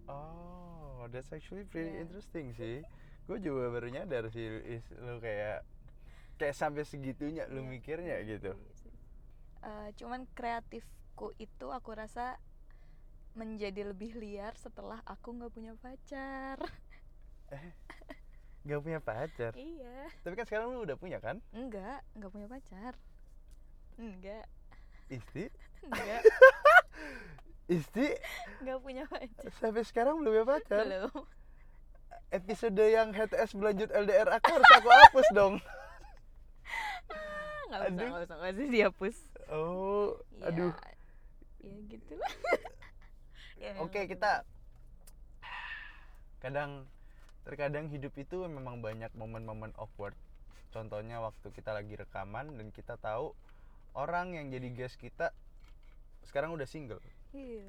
Oh, 0.06 1.10
that's 1.10 1.34
actually 1.34 1.66
pretty 1.66 1.98
Yeah. 1.98 2.06
interesting 2.06 2.54
sih. 2.54 2.86
Gue 3.26 3.42
juga 3.42 3.74
baru 3.74 3.90
nyadar 3.90 4.30
sih 4.30 4.46
is 4.64 4.86
lu 4.94 5.18
kayak 5.18 5.66
kayak 6.38 6.54
sampai 6.54 6.86
segitunya 6.86 7.50
lu 7.50 7.66
Iya. 7.66 7.70
mikirnya 7.74 8.18
gitu. 8.22 8.54
Eh, 9.66 9.90
cuman 9.98 10.30
kreatifku 10.32 11.34
itu 11.38 11.68
aku 11.74 11.98
rasa 11.98 12.38
menjadi 13.34 13.90
lebih 13.90 14.14
liar 14.16 14.54
setelah 14.56 15.02
aku 15.04 15.34
nggak 15.34 15.52
punya 15.52 15.74
pacar 15.76 16.62
Gak 18.62 18.82
punya 18.82 18.98
pacar. 18.98 19.54
iya 19.54 20.10
Tapi 20.22 20.34
kan 20.34 20.46
sekarang 20.46 20.70
lu 20.70 20.86
udah 20.86 20.98
punya 20.98 21.18
kan? 21.18 21.42
enggak 21.50 22.06
nggak 22.14 22.30
punya 22.30 22.46
pacar 22.46 22.94
enggak 23.98 24.46
Isti? 25.08 25.50
enggak 25.82 26.22
Isti 27.66 28.08
nggak 28.62 28.78
punya 28.78 29.04
pacar 29.10 29.50
sampai 29.58 29.82
sekarang 29.82 30.22
belum 30.22 30.32
punya 30.32 30.46
pacar. 30.46 30.86
belum 30.86 31.12
Episode 32.30 32.84
yang 32.84 33.10
HTS 33.10 33.54
berlanjut 33.54 33.90
LDR 33.90 34.28
aku 34.30 34.50
harus 34.50 34.70
aku 34.76 34.90
hapus 34.90 35.28
dong. 35.32 35.56
nggak 37.66 37.80
usah 37.80 37.90
Aduh. 37.90 38.08
nggak 38.08 38.24
usah 38.24 38.36
nggak 38.38 38.52
usah 38.54 38.70
dihapus 38.70 39.18
Oh, 39.46 40.18
ya, 40.38 40.50
aduh. 40.50 40.74
ya 41.62 41.76
gitu 41.86 42.14
ya, 43.62 43.70
Oke, 43.82 44.06
emang 44.06 44.10
kita 44.10 44.32
kadang 46.42 46.72
terkadang 47.42 47.90
hidup 47.90 48.14
itu 48.16 48.46
memang 48.46 48.82
banyak 48.82 49.10
momen-momen 49.14 49.74
awkward 49.78 50.14
contohnya 50.70 51.22
waktu 51.22 51.50
kita 51.50 51.74
lagi 51.74 51.94
rekaman 51.94 52.54
dan 52.54 52.68
kita 52.70 52.98
tahu 52.98 53.34
orang 53.94 54.34
yang 54.34 54.50
jadi 54.50 54.70
guest 54.70 54.98
kita 54.98 55.34
sekarang 56.28 56.54
udah 56.54 56.68
single. 56.68 57.02
Iya. 57.32 57.66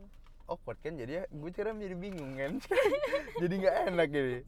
Awkward 0.47 0.79
kan 0.79 0.95
jadi 0.95 1.13
ya 1.13 1.25
gue 1.27 1.51
sekarang 1.51 1.83
jadi 1.83 1.97
bingung 1.99 2.39
kan. 2.39 2.63
Jadi 3.43 3.55
nggak 3.67 3.77
enak 3.91 4.09
ini. 4.15 4.39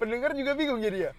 Pendengar 0.00 0.32
juga 0.32 0.56
bingung 0.56 0.80
jadi 0.80 1.08
ya. 1.08 1.12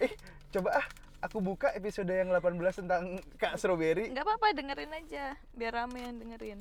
Eh 0.00 0.16
coba 0.56 0.80
ah 0.80 0.86
aku 1.20 1.44
buka 1.44 1.68
episode 1.76 2.08
yang 2.08 2.32
18 2.32 2.80
tentang 2.80 3.20
Kak 3.36 3.60
Strawberry. 3.60 4.08
Nggak 4.08 4.24
apa-apa 4.24 4.56
dengerin 4.56 4.88
aja. 4.88 5.36
Biar 5.52 5.84
rame 5.84 6.00
yang 6.00 6.16
dengerin. 6.16 6.60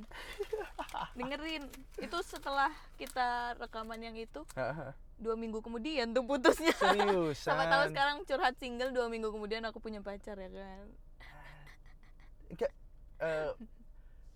Dengerin. 1.20 1.64
Itu 1.96 2.20
setelah 2.28 2.76
kita 3.00 3.56
rekaman 3.56 4.04
yang 4.04 4.20
itu 4.20 4.44
dua 5.16 5.40
minggu 5.40 5.64
kemudian 5.64 6.12
tuh 6.12 6.28
putusnya. 6.28 6.76
Seriusan? 6.76 7.56
Sama 7.56 7.72
tahu 7.72 7.84
sekarang 7.88 8.28
curhat 8.28 8.60
single 8.60 8.92
dua 8.92 9.08
minggu 9.08 9.32
kemudian 9.32 9.64
aku 9.64 9.80
punya 9.80 10.04
pacar 10.04 10.36
ya 10.36 10.52
kan? 10.52 10.86
Eh, 13.24 13.52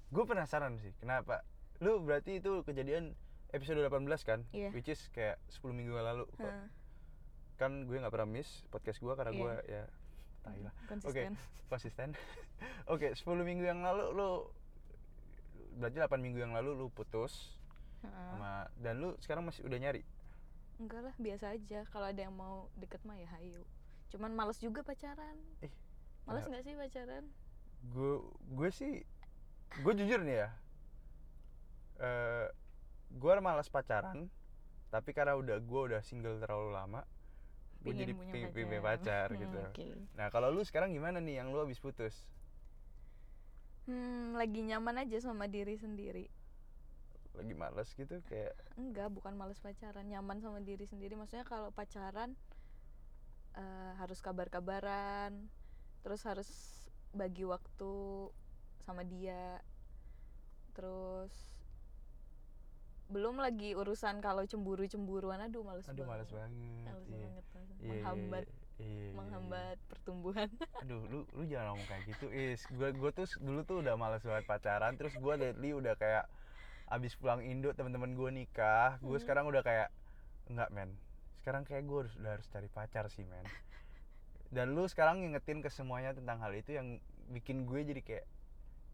gue 0.08 0.24
penasaran 0.24 0.78
sih 0.78 0.96
kenapa 0.98 1.44
lu 1.78 2.00
berarti 2.00 2.38
itu 2.38 2.64
kejadian 2.64 3.14
episode 3.50 3.80
18 3.80 4.08
kan 4.24 4.40
Iya. 4.50 4.70
which 4.72 4.88
is 4.88 5.00
kayak 5.10 5.38
10 5.50 5.72
minggu 5.72 5.94
yang 5.94 6.04
lalu 6.06 6.26
kok. 6.34 6.44
Hah, 6.44 6.68
kan 7.56 7.84
gue 7.84 7.96
nggak 7.96 8.12
pernah 8.12 8.30
miss 8.30 8.64
podcast 8.68 8.98
gue 8.98 9.14
karena 9.14 9.32
Iya. 9.32 9.40
gue 9.40 9.54
ya 9.68 9.84
tai 10.42 10.60
lah 10.62 10.74
Oke, 10.74 10.88
konsisten 10.90 11.34
konsisten. 11.68 12.10
Oke, 12.94 13.12
10 13.12 13.24
minggu 13.44 13.64
yang 13.64 13.82
lalu 13.82 14.06
lu 14.12 14.32
berarti 15.76 15.98
8 16.00 16.18
minggu 16.18 16.40
yang 16.40 16.52
lalu 16.52 16.74
lu 16.74 16.88
putus 16.90 17.60
Heeh. 18.00 18.12
sama 18.32 18.66
dan 18.76 18.98
lu 18.98 19.14
sekarang 19.18 19.44
masih 19.44 19.64
udah 19.64 19.78
nyari. 19.78 20.02
enggak 20.78 21.02
lah 21.02 21.16
biasa 21.18 21.52
aja 21.52 21.80
kalau 21.88 22.06
ada 22.06 22.22
yang 22.22 22.32
mau 22.32 22.70
deket 22.76 23.02
mah 23.02 23.16
ya 23.16 23.26
hayu 23.34 23.66
cuman 24.08 24.30
males 24.32 24.58
juga 24.58 24.82
pacaran 24.82 25.34
Ih, 25.60 25.74
males 26.24 26.42
kenapa? 26.42 26.50
nggak 26.52 26.64
sih 26.64 26.74
pacaran 26.76 27.24
Gue 27.88 28.14
gue 28.48 28.70
sih 28.72 28.94
gue 29.76 29.94
jujur 30.00 30.20
nih 30.24 30.38
ya. 30.46 30.50
Eh 32.00 32.48
gue 33.22 33.34
malas 33.40 33.70
pacaran 33.72 34.28
tapi 34.94 35.12
karena 35.18 35.34
udah 35.42 35.58
gue 35.64 35.82
udah 35.92 36.02
single 36.04 36.40
terlalu 36.44 36.70
lama 36.76 37.02
gue 37.84 37.94
jadi 37.94 38.14
punya 38.18 38.36
pacar. 38.44 38.82
pacar 38.88 39.28
Hmm, 39.30 39.40
gitu. 39.44 39.62
oke. 39.62 39.88
Nah 40.18 40.28
kalau 40.34 40.50
lu 40.56 40.62
sekarang 40.66 40.92
gimana 40.96 41.20
nih 41.24 41.40
yang 41.44 41.54
lu 41.54 41.60
habis 41.64 41.80
putus? 41.80 42.16
hmm 43.88 44.36
lagi 44.40 44.62
nyaman 44.70 45.02
aja 45.04 45.18
sama 45.24 45.46
diri 45.56 45.76
sendiri 45.84 46.26
Lagi 47.38 47.54
malas 47.54 47.90
gitu 47.94 48.16
kayak 48.26 48.54
enggak 48.78 49.10
bukan 49.16 49.34
males 49.40 49.60
pacaran 49.66 50.06
nyaman 50.12 50.38
sama 50.44 50.60
diri 50.70 50.86
sendiri 50.92 51.14
maksudnya 51.20 51.46
kalau 51.48 51.70
pacaran 51.74 52.30
eh, 53.58 53.92
harus 54.00 54.20
kabar-kabaran 54.26 55.32
terus 56.04 56.22
harus 56.30 56.50
bagi 57.12 57.44
waktu 57.48 57.92
sama 58.88 59.04
dia. 59.04 59.60
Terus 60.72 61.34
belum 63.08 63.40
lagi 63.40 63.72
urusan 63.72 64.20
kalau 64.20 64.44
cemburu 64.44 64.84
cemburuan 64.84 65.40
aduh 65.40 65.64
males 65.64 65.88
aduh 65.88 66.04
banget. 66.04 66.28
malas 66.28 66.30
banget. 66.32 66.52
males 66.84 67.08
iya. 67.08 67.20
banget 67.24 67.46
males. 67.56 67.68
Iya, 67.68 67.76
iya, 67.80 67.88
menghambat 67.88 68.46
iya, 68.48 68.84
iya, 68.84 68.96
iya, 69.00 69.12
menghambat 69.16 69.78
pertumbuhan. 69.88 70.50
Aduh 70.84 71.02
lu 71.08 71.20
lu 71.32 71.44
jangan 71.48 71.72
ngomong 71.72 71.88
kayak 71.88 72.04
gitu. 72.08 72.26
Is 72.32 72.62
gue 72.68 72.90
gue 72.92 73.12
tuh 73.12 73.28
dulu 73.40 73.60
tuh 73.64 73.78
udah 73.80 73.96
males 73.96 74.24
banget 74.24 74.44
pacaran. 74.44 74.94
Terus 75.00 75.16
gue 75.16 75.34
lately 75.36 75.72
udah 75.72 75.96
kayak 75.96 76.28
abis 76.88 77.16
pulang 77.16 77.44
Indo 77.44 77.72
teman-teman 77.72 78.12
gue 78.12 78.30
nikah. 78.44 79.00
Gue 79.00 79.20
Hmm. 79.20 79.24
sekarang 79.24 79.46
udah 79.48 79.64
kayak 79.64 79.88
enggak 80.52 80.70
men. 80.72 80.92
Sekarang 81.40 81.64
kayak 81.64 81.88
gue 81.88 81.98
harus 82.04 82.14
udah 82.20 82.32
harus 82.36 82.48
cari 82.52 82.68
pacar 82.68 83.08
sih 83.08 83.24
men. 83.24 83.48
Dan 84.56 84.76
lu 84.76 84.84
sekarang 84.88 85.24
ngingetin 85.24 85.64
ke 85.64 85.72
semuanya 85.72 86.12
tentang 86.12 86.44
hal 86.44 86.52
itu 86.52 86.76
yang 86.76 87.00
bikin 87.32 87.64
gue 87.64 87.84
jadi 87.84 88.02
kayak 88.04 88.26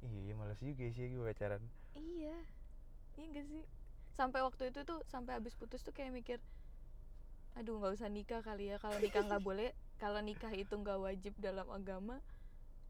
iya 0.03 0.33
males 0.35 0.59
juga 0.59 0.83
sih 0.91 1.07
gue 1.09 1.23
pacaran. 1.23 1.63
Iya. 1.95 2.35
Iya 3.15 3.25
gak 3.31 3.45
sih? 3.47 3.63
Sampai 4.13 4.39
waktu 4.43 4.69
itu 4.69 4.83
tuh 4.83 4.99
sampai 5.07 5.37
habis 5.37 5.55
putus 5.55 5.81
tuh 5.81 5.93
kayak 5.93 6.13
mikir 6.13 6.39
aduh 7.53 7.77
nggak 7.77 7.93
usah 7.97 8.09
nikah 8.09 8.41
kali 8.41 8.69
ya. 8.69 8.77
Kalau 8.77 8.97
nikah 8.99 9.23
nggak 9.23 9.43
boleh 9.47 9.71
kalau 10.01 10.19
nikah 10.19 10.51
itu 10.51 10.73
nggak 10.73 10.99
wajib 10.99 11.33
dalam 11.39 11.69
agama 11.69 12.19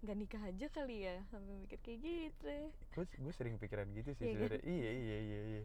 nggak 0.03 0.17
nikah 0.19 0.41
aja 0.43 0.67
kali 0.71 1.05
ya. 1.05 1.21
Sampai 1.31 1.53
mikir 1.55 1.79
kayak 1.79 1.99
gitu. 2.01 2.55
Gue 2.91 3.05
gue 3.07 3.33
sering 3.33 3.55
pikiran 3.55 3.87
gitu 3.93 4.11
sih 4.15 4.25
Iya 4.25 4.33
kan? 4.33 4.39
sebenarnya. 4.49 4.61
Iya 4.65 4.91
iya 4.91 5.17
iya 5.19 5.39
iya. 5.53 5.61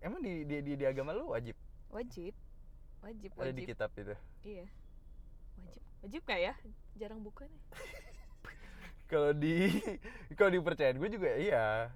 Emang 0.00 0.20
di, 0.24 0.48
di 0.48 0.56
di 0.64 0.72
di 0.80 0.84
agama 0.88 1.12
lu 1.12 1.28
wajib? 1.32 1.56
Wajib. 1.92 2.32
Wajib 3.00 3.30
ada 3.36 3.52
di 3.52 3.64
wajib. 3.64 3.68
kitab 3.68 3.90
itu? 3.96 4.14
Iya. 4.44 4.66
Wajib. 5.60 5.82
Wajib 6.00 6.20
gak 6.24 6.40
ya? 6.40 6.54
Jarang 6.96 7.20
buka 7.20 7.44
nih 7.44 7.60
kalau 9.10 9.34
di 9.34 9.74
kalau 10.38 10.50
dipercayaan 10.54 10.96
gue 10.96 11.10
juga 11.10 11.30
iya. 11.34 11.90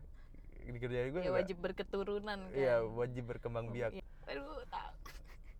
Di 0.64 0.80
kerjaan 0.80 1.12
gue 1.14 1.20
ya 1.22 1.30
juga, 1.30 1.38
wajib 1.38 1.56
berketurunan 1.62 2.38
kan. 2.50 2.56
Iya 2.56 2.82
wajib 2.82 3.24
berkembang 3.30 3.70
biak. 3.70 3.94
Iya. 3.94 4.04
aduh 4.26 4.60
tak 4.66 4.90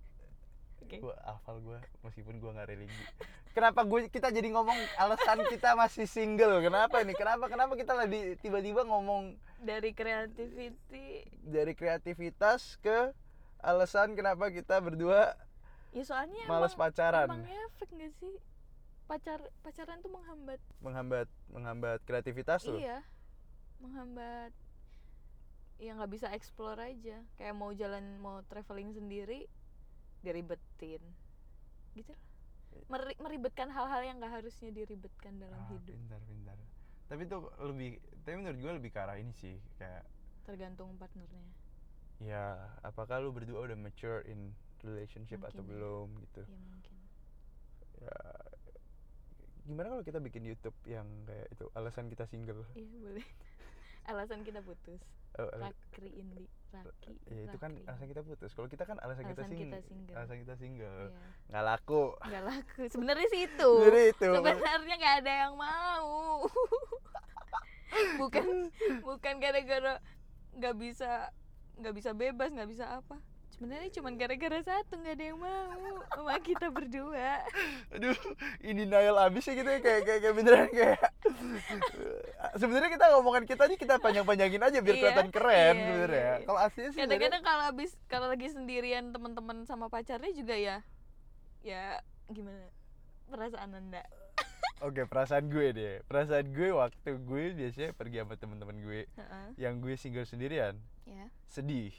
oke. 0.83 0.97
Gue 0.99 1.15
hafal 1.23 1.57
gue 1.63 1.79
meskipun 2.03 2.35
gue 2.43 2.51
nggak 2.51 2.69
religi. 2.69 3.05
Kenapa 3.55 3.87
gue 3.87 4.11
kita 4.11 4.35
jadi 4.35 4.51
ngomong 4.51 4.75
alasan 4.99 5.47
kita 5.47 5.79
masih 5.79 6.11
single? 6.11 6.59
Kenapa 6.59 6.99
ini? 7.07 7.15
Kenapa 7.15 7.47
kenapa 7.47 7.79
kita 7.79 7.95
lagi 7.95 8.35
tiba-tiba 8.43 8.83
ngomong 8.83 9.39
dari 9.65 9.97
creativity 9.97 11.25
dari 11.41 11.73
kreativitas 11.73 12.77
ke 12.85 13.15
alasan 13.65 14.13
kenapa 14.13 14.53
kita 14.53 14.77
berdua 14.77 15.33
ya 15.97 16.05
soalnya 16.05 16.45
males 16.45 16.77
emang, 16.77 16.93
pacaran? 16.93 17.29
emang 17.33 17.49
efek 17.49 17.89
gak 17.97 18.13
sih 18.21 18.35
pacar 19.05 19.41
pacaran 19.61 20.01
tuh 20.01 20.11
menghambat. 20.11 20.61
Menghambat 20.81 21.29
menghambat 21.49 21.99
kreativitas 22.05 22.65
tuh 22.65 22.77
iya 22.77 23.05
menghambat. 23.79 24.51
Ya 25.77 25.93
nggak 25.93 26.13
bisa 26.13 26.31
explore 26.31 26.79
aja. 26.81 27.21
Kayak 27.35 27.55
mau 27.55 27.71
jalan 27.71 28.17
mau 28.19 28.41
traveling 28.47 28.95
sendiri 28.95 29.45
diribetin 30.25 31.03
gitu 31.93 32.11
lah. 32.11 32.23
Meri- 32.91 33.19
meribetkan 33.21 33.69
hal-hal 33.69 34.03
yang 34.03 34.17
nggak 34.19 34.43
harusnya 34.43 34.73
diribetkan 34.73 35.37
dalam 35.37 35.61
Ah, 35.61 35.69
hidup. 35.71 35.95
pintar 35.95 36.21
pintar. 36.25 36.57
Tapi 37.07 37.23
tuh 37.29 37.41
lebih 37.61 38.01
tapi 38.25 38.35
menurut 38.41 38.57
gue 38.57 38.73
lebih 38.81 38.91
ke 38.91 38.99
arah 38.99 39.21
ini 39.21 39.31
sih 39.37 39.61
kayak 39.77 40.03
tergantung 40.43 40.97
partnernya. 40.97 41.45
Ya 42.19 42.57
apakah 42.81 43.21
lu 43.21 43.31
berdua 43.31 43.63
udah 43.63 43.77
mature 43.77 44.25
in 44.25 44.55
relationship 44.81 45.45
atau 45.45 45.61
Mungkin 45.61 45.69
ya. 45.69 45.71
belum 45.77 46.07
gitu? 46.25 46.43
Ya 46.49 46.59
mungkin. 46.65 46.97
Ya 48.01 48.19
gimana 49.65 49.89
kalau 49.89 50.03
kita 50.03 50.19
bikin 50.19 50.43
YouTube 50.43 50.77
yang 50.85 51.05
kayak 51.25 51.49
itu 51.49 51.65
alasan 51.73 52.07
kita 52.07 52.25
single? 52.25 52.63
Iya 52.73 52.97
boleh. 52.99 53.27
Alasan 54.05 54.45
kita 54.45 54.61
putus. 54.61 55.01
Oh, 55.35 55.49
ala- 55.51 55.73
Rakri 55.73 56.13
Indi 56.15 56.45
Raki 56.71 57.17
ya 57.25 57.41
itu 57.43 57.57
kan 57.57 57.73
Rakri. 57.73 57.89
alasan 57.89 58.07
kita 58.07 58.23
putus. 58.23 58.51
Kalau 58.53 58.69
kita 58.69 58.85
kan 58.85 59.01
alasan, 59.01 59.25
kita, 59.25 59.41
Alasan 59.41 59.49
sing 59.49 59.61
kita 59.65 59.79
single. 59.81 60.15
alasan 60.15 60.37
kita 60.39 60.55
single. 60.55 61.03
Iya. 61.09 61.21
nggak 61.49 61.65
laku. 61.65 62.03
Nggak 62.21 62.45
laku. 62.45 62.81
Sebenarnya 62.87 63.27
sih 63.27 63.41
itu. 63.45 63.71
Jadi 63.83 64.01
itu. 64.11 64.29
Sebenarnya 64.31 64.95
nggak 64.95 65.17
ada 65.19 65.33
yang 65.41 65.55
mau. 65.57 66.45
Bukan 68.21 68.47
bukan 69.07 69.35
gara-gara 69.39 70.03
nggak 70.53 70.75
bisa 70.77 71.31
nggak 71.75 71.95
bisa 71.95 72.11
bebas 72.13 72.51
nggak 72.51 72.67
bisa 72.69 72.87
apa 72.93 73.19
sebenarnya 73.55 73.91
cuma 73.95 74.11
gara-gara 74.13 74.59
satu 74.61 74.99
nggak 74.99 75.15
ada 75.15 75.25
yang 75.31 75.39
mau. 75.39 75.71
Sama 76.11 76.37
kita 76.43 76.67
berdua. 76.69 77.41
Aduh 77.95 78.19
ini 78.61 78.83
denial 78.85 79.17
abis 79.23 79.47
ya 79.47 79.55
gitu 79.55 79.71
ya 79.71 79.81
kayak 79.81 80.01
kayak, 80.03 80.21
kayak 80.27 80.35
beneran 80.35 80.69
kayak. 80.75 81.01
Sebenarnya 82.59 82.91
kita 82.91 83.05
ngomongan 83.15 83.45
kita 83.47 83.63
nih 83.71 83.79
kita 83.79 83.95
panjang-panjangin 84.03 84.63
aja 84.63 84.79
biar 84.83 84.95
Iya, 84.95 85.03
kelihatan 85.03 85.29
keren 85.31 85.75
iya, 85.75 85.85
sebenarnya. 85.87 86.19
iya, 86.19 86.35
iya. 86.35 86.47
kalau 86.47 86.61
aslinya 86.61 86.91
sih 86.91 87.01
kadang-kadang 87.07 87.43
kalau 87.43 87.63
habis 87.65 87.91
kalau 88.11 88.27
lagi 88.31 88.47
sendirian 88.51 89.05
teman-teman 89.15 89.57
sama 89.65 89.87
pacarnya 89.87 90.31
juga 90.35 90.55
ya 90.59 90.77
ya 91.63 91.99
gimana? 92.29 92.69
Perasaan 93.31 93.71
anda. 93.73 94.03
Oke, 94.85 95.09
perasaan 95.09 95.49
gue 95.49 95.73
deh. 95.73 95.95
Perasaan 96.05 96.53
gue 96.53 96.69
waktu 96.75 97.17
gue 97.17 97.43
biasanya 97.57 97.97
pergi 97.97 98.21
sama 98.21 98.35
teman-teman 98.37 98.77
gue 98.85 99.01
Heeh, 99.09 99.47
yang 99.57 99.81
gue 99.81 99.97
single 99.97 100.29
sendirian, 100.29 100.77
ya 101.09 101.31
sedih. 101.49 101.95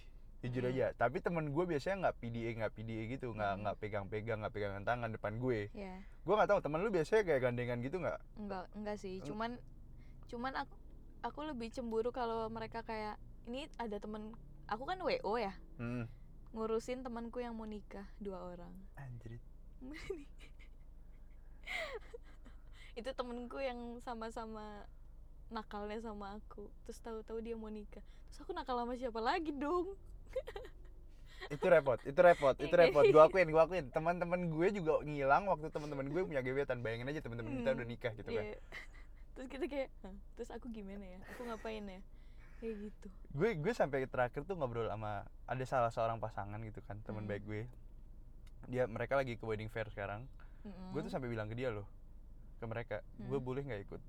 Jujur 0.46 0.64
Hmm. 0.64 0.72
aja. 0.72 0.88
Tapi 0.94 1.18
teman 1.18 1.50
gue 1.50 1.66
biasanya 1.66 1.96
nggak 2.00 2.16
PDA, 2.18 2.50
nggak 2.56 2.74
PDA 2.74 3.04
gitu, 3.10 3.28
nggak 3.32 3.52
Hmm. 3.52 3.62
nggak 3.62 3.76
pegang-pegang, 3.78 4.38
nggak 4.40 4.54
pegangan 4.54 4.84
tangan 4.84 5.10
depan 5.10 5.34
gue. 5.36 5.74
ya 5.74 5.98
Gue 6.22 6.34
nggak 6.34 6.48
tahu 6.48 6.60
teman 6.60 6.80
lu 6.80 6.90
biasanya 6.90 7.24
kayak 7.24 7.42
gandengan 7.42 7.78
gitu 7.80 7.98
nggak? 7.98 8.20
enggak 8.36 8.66
enggak 8.74 8.98
sih 8.98 9.22
cuman 9.22 9.58
cuman 10.26 10.54
aku 10.56 10.76
aku 11.22 11.40
lebih 11.44 11.70
cemburu 11.70 12.10
kalau 12.10 12.46
mereka 12.48 12.82
kayak 12.82 13.18
ini 13.46 13.66
ada 13.76 13.98
temen 13.98 14.34
aku 14.66 14.84
kan 14.84 14.98
wo 15.02 15.10
ya 15.36 15.54
Hmm. 15.78 16.06
ngurusin 16.50 17.02
temanku 17.02 17.42
yang 17.42 17.54
mau 17.54 17.66
nikah 17.66 18.06
dua 18.18 18.54
orang 18.54 18.74
Anjir. 18.96 19.38
itu 22.96 23.10
temenku 23.12 23.60
yang 23.60 23.78
sama-sama 24.00 24.88
nakalnya 25.52 26.00
sama 26.00 26.40
aku 26.40 26.72
terus 26.84 26.98
tahu-tahu 27.00 27.38
dia 27.38 27.54
mau 27.54 27.70
nikah 27.70 28.02
terus 28.32 28.40
aku 28.42 28.56
nakal 28.56 28.80
sama 28.80 28.96
siapa 28.96 29.20
lagi 29.20 29.52
dong 29.52 29.94
itu 31.46 31.62
repot 31.62 32.00
itu 32.02 32.18
repot 32.18 32.56
itu 32.58 32.74
repot. 32.74 33.06
Gue 33.06 33.22
akuin 33.22 33.46
gue 33.46 33.62
akuin. 33.62 33.86
Teman-teman 33.90 34.50
gue 34.50 34.68
juga 34.74 34.98
ngilang 35.02 35.46
waktu 35.46 35.70
teman-teman 35.70 36.10
gue 36.10 36.22
punya 36.26 36.42
gebetan. 36.42 36.82
Bayangin 36.82 37.06
aja 37.08 37.22
teman-teman 37.22 37.62
kita 37.62 37.70
Hmm, 37.70 37.78
udah 37.78 37.88
nikah 37.88 38.12
gitu 38.14 38.30
kan. 38.30 38.44
iya. 38.44 38.58
terus 39.36 39.48
kita 39.52 39.66
kayak 39.68 39.90
"Hah, 40.02 40.16
terus 40.34 40.50
aku 40.50 40.72
gimana 40.72 41.04
ya? 41.06 41.20
Aku 41.36 41.44
ngapain 41.44 41.84
ya? 41.84 42.00
Kayak 42.58 42.76
gitu. 42.88 43.08
Gue 43.30 43.50
gue 43.54 43.74
sampai 43.74 44.08
terakhir 44.08 44.42
tuh 44.42 44.56
ngobrol 44.56 44.88
sama 44.88 45.12
ada 45.44 45.66
salah 45.66 45.92
seorang 45.92 46.18
pasangan 46.18 46.58
gitu 46.64 46.82
kan 46.82 46.98
teman 47.04 47.24
Hmm. 47.24 47.30
baik 47.30 47.44
gue. 47.44 47.62
Dia 48.66 48.88
mereka 48.88 49.14
lagi 49.14 49.36
ke 49.36 49.44
wedding 49.44 49.70
fair 49.70 49.86
sekarang. 49.88 50.26
Gue 50.90 51.00
tuh 51.00 51.14
sampai 51.14 51.30
bilang 51.30 51.46
ke 51.46 51.54
dia 51.54 51.70
loh 51.70 51.86
ke 52.56 52.66
mereka 52.66 52.96
gue 53.20 53.36
Hmm. 53.36 53.44
boleh 53.44 53.62
nggak 53.62 53.82
ikut 53.84 54.02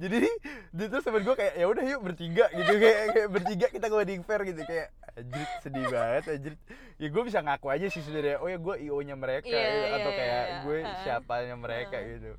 jadi 0.00 0.24
dia 0.72 0.86
tuh 0.88 1.00
sama 1.04 1.20
gue 1.20 1.34
kayak 1.36 1.54
ya 1.54 1.66
udah 1.68 1.84
yuk 1.84 2.00
bertiga 2.00 2.46
gitu. 2.50 2.72
Kayak, 2.80 3.00
kayak 3.12 3.28
bertiga 3.28 3.66
kita 3.68 3.86
ke 3.86 3.96
wedding 3.96 4.22
fair 4.24 4.40
gitu. 4.48 4.62
Kayak 4.64 4.88
anjir 5.16 5.46
sedih 5.60 5.86
banget 5.88 6.24
anjir. 6.32 6.54
Ya 6.96 7.08
gue 7.08 7.22
bisa 7.24 7.38
ngaku 7.44 7.66
aja 7.68 7.86
sih 7.92 8.00
sebenarnya 8.00 8.36
oh 8.40 8.48
ya 8.48 8.58
gue 8.60 8.74
io 8.80 8.96
nya 9.00 9.16
mereka 9.16 9.48
Iya, 9.48 9.60
gitu, 9.60 9.76
iya, 9.76 9.96
atau 9.96 10.10
iya, 10.10 10.18
kayak 10.18 10.44
iya. 10.44 10.58
gue 10.64 10.78
siapanya 11.04 11.54
mereka 11.56 11.96
Heeh. 12.00 12.10
gitu. 12.16 12.30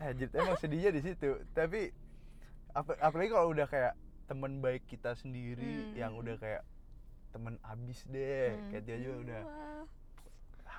Anjir 0.00 0.28
emang 0.32 0.56
sedihnya 0.60 0.90
di 0.92 1.00
situ. 1.00 1.30
Tapi 1.52 1.80
ap 2.76 2.86
apalagi 3.00 3.30
kalau 3.32 3.48
udah 3.50 3.66
kayak 3.66 3.92
teman 4.30 4.62
baik 4.62 4.86
kita 4.86 5.16
sendiri 5.18 5.90
Hmm, 5.90 5.98
yang 5.98 6.12
udah 6.14 6.38
kayak 6.38 6.62
temen 7.32 7.56
abis 7.64 8.04
deh. 8.06 8.52
Hmm. 8.52 8.68
kayak 8.70 8.84
dia 8.84 8.96
juga 9.00 9.16
udah 9.26 9.40
ah, 9.42 9.82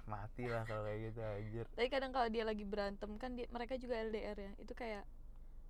mati 0.07 0.45
lah 0.47 0.63
kalau 0.65 0.83
kayak 0.85 0.99
gitu 1.09 1.19
anjir. 1.21 1.65
Tapi 1.73 1.87
kadang 1.89 2.11
kalau 2.11 2.27
dia 2.29 2.43
lagi 2.43 2.63
berantem 2.65 3.11
kan 3.17 3.31
dia, 3.35 3.45
mereka 3.51 3.75
juga 3.77 3.95
LDR 3.97 4.37
ya. 4.37 4.51
Itu 4.57 4.73
kayak 4.73 5.03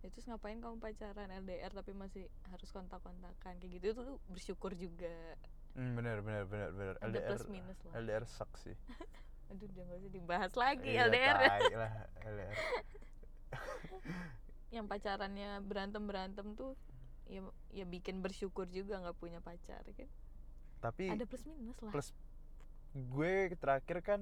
ya 0.01 0.09
terus 0.09 0.25
ngapain 0.25 0.57
kamu 0.57 0.81
pacaran? 0.81 1.29
LDR 1.29 1.71
tapi 1.71 1.93
masih 1.93 2.25
harus 2.49 2.69
kontak-kontakan 2.73 3.61
kayak 3.61 3.71
gitu 3.77 3.85
itu 3.93 4.01
tuh 4.01 4.17
bersyukur 4.27 4.73
juga. 4.73 5.37
Hmm, 5.77 5.95
bener 5.95 6.19
bener 6.19 6.43
bener 6.49 6.69
bener 6.73 6.95
Ada 6.99 7.07
LDR 7.07 7.29
plus 7.29 7.45
minus 7.47 7.79
lah. 7.85 7.93
LDR 8.01 8.25
sucks 8.25 8.59
sih. 8.65 8.75
Aduh 9.53 9.67
udah 9.67 9.83
gak 9.83 9.97
usah 9.99 10.11
dibahas 10.11 10.53
lagi 10.55 10.95
Iya, 10.95 11.11
LDR 11.11 11.37
lah 11.75 11.93
LDR 12.31 12.55
yang 14.75 14.87
pacarannya 14.87 15.59
berantem 15.67 15.99
berantem 16.07 16.55
tuh 16.55 16.79
ya 17.27 17.43
ya 17.75 17.83
bikin 17.83 18.23
bersyukur 18.23 18.63
juga 18.71 19.03
nggak 19.03 19.19
punya 19.19 19.43
pacar 19.43 19.83
kan? 19.83 20.07
Tapi 20.79 21.11
ada 21.11 21.27
plus 21.27 21.43
minus 21.43 21.75
lah. 21.83 21.91
plus 21.91 22.15
gue 22.95 23.51
terakhir 23.59 23.99
kan 23.99 24.19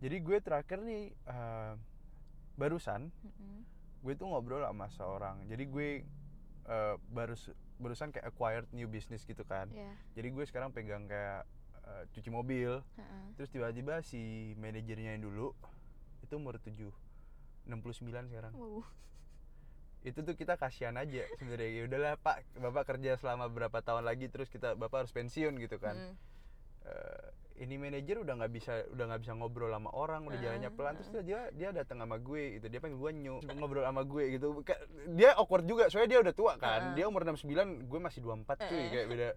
jadi 0.00 0.16
gue 0.24 0.38
terakhir 0.40 0.80
nih 0.80 1.12
eh, 1.12 1.72
barusan 2.56 3.12
Mm-mm. 3.20 3.68
Gue 3.98 4.14
tuh 4.14 4.30
ngobrol 4.30 4.62
sama 4.62 4.86
seorang 4.94 5.36
jadi 5.50 5.64
gue 5.66 5.88
eh, 6.68 6.94
baru 7.10 7.34
barusan 7.78 8.10
kayak 8.10 8.34
acquired 8.34 8.66
new 8.74 8.90
business 8.90 9.22
gitu 9.22 9.46
kan. 9.46 9.70
Ya 9.70 9.90
jadi 10.18 10.34
gue 10.34 10.44
sekarang 10.46 10.74
pegang 10.74 11.06
kayak 11.06 11.46
eh, 11.86 12.02
cuci 12.14 12.30
mobil. 12.30 12.82
Heeh. 12.98 13.24
terus 13.38 13.50
tiba-tiba 13.54 14.02
si 14.02 14.52
manajernya 14.58 15.14
yang 15.14 15.22
dulu 15.22 15.54
itu 16.22 16.34
umur 16.34 16.58
7 16.58 16.74
69 17.68 18.32
sekarang. 18.32 18.52
Wow. 18.56 18.82
Itu 20.02 20.24
tuh 20.24 20.34
kita 20.34 20.56
kasihan 20.56 20.96
aja 20.96 21.26
sebenarnya. 21.36 21.70
Ya 21.70 21.82
udahlah 21.84 22.12
pak 22.18 22.42
bapak 22.56 22.84
kerja 22.96 23.18
selama 23.20 23.46
berapa 23.52 23.78
tahun 23.84 24.08
lagi 24.08 24.26
terus 24.32 24.48
kita 24.48 24.74
bapak 24.74 25.06
harus 25.06 25.12
pensiun 25.14 25.58
gitu 25.60 25.76
kan. 25.78 25.94
Mm. 25.94 26.14
Ini 27.58 27.74
manajer 27.74 28.22
udah 28.22 28.34
nggak 28.38 28.52
bisa 28.54 28.72
udah 28.94 29.04
nggak 29.10 29.20
bisa 29.26 29.32
ngobrol 29.34 29.70
sama 29.74 29.90
orang 29.90 30.30
udah 30.30 30.38
jalannya 30.38 30.70
pelan 30.70 30.94
terus 30.94 31.10
dia 31.26 31.50
dia 31.50 31.68
datang 31.74 31.98
sama 31.98 32.16
gue 32.22 32.58
gitu 32.58 32.66
dia 32.70 32.78
panggil 32.78 32.98
gue 32.98 33.10
nyu 33.18 33.34
ngobrol 33.58 33.82
sama 33.82 34.02
gue 34.06 34.24
gitu. 34.38 34.62
Dia 35.12 35.34
awkward 35.34 35.66
juga 35.66 35.90
soalnya 35.90 36.10
dia 36.16 36.20
udah 36.22 36.34
tua 36.34 36.52
kan 36.56 36.94
dia 36.94 37.10
umur 37.10 37.26
69 37.26 37.90
gue 37.90 37.98
masih 37.98 38.20
24 38.22 38.68
cuy 38.70 38.84
kayak 38.94 39.06
beda 39.10 39.28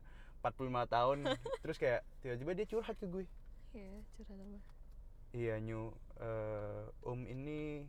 45 0.42 0.94
tahun. 0.94 1.18
Terus 1.66 1.78
kayak 1.82 2.02
tiba-tiba 2.22 2.52
dia 2.54 2.66
curhat 2.70 2.96
ke 2.98 3.06
gue. 3.10 3.26
Ya 3.74 3.90
curhat 4.18 4.38
apa 4.38 4.72
iya 5.32 5.60
nyu 5.64 5.96
eh, 6.20 7.08
om 7.08 7.24
ini 7.28 7.88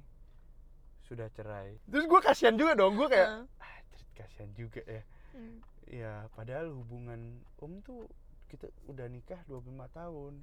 sudah 1.06 1.28
cerai. 1.34 1.76
Terus 1.90 2.06
gue 2.06 2.20
kasihan 2.22 2.54
juga 2.54 2.78
dong 2.78 2.94
gue 2.96 3.08
kayak 3.10 3.28
ah 3.28 3.44
Crit, 3.92 4.08
kasihan 4.16 4.50
juga 4.56 4.80
ya. 4.86 5.02
Hmm. 5.32 5.58
ya 5.88 6.12
padahal 6.36 6.76
hubungan 6.76 7.40
om 7.56 7.80
tuh 7.80 8.04
kita 8.52 8.68
udah 8.84 9.08
nikah 9.08 9.40
25 9.48 9.64
tahun. 9.96 10.34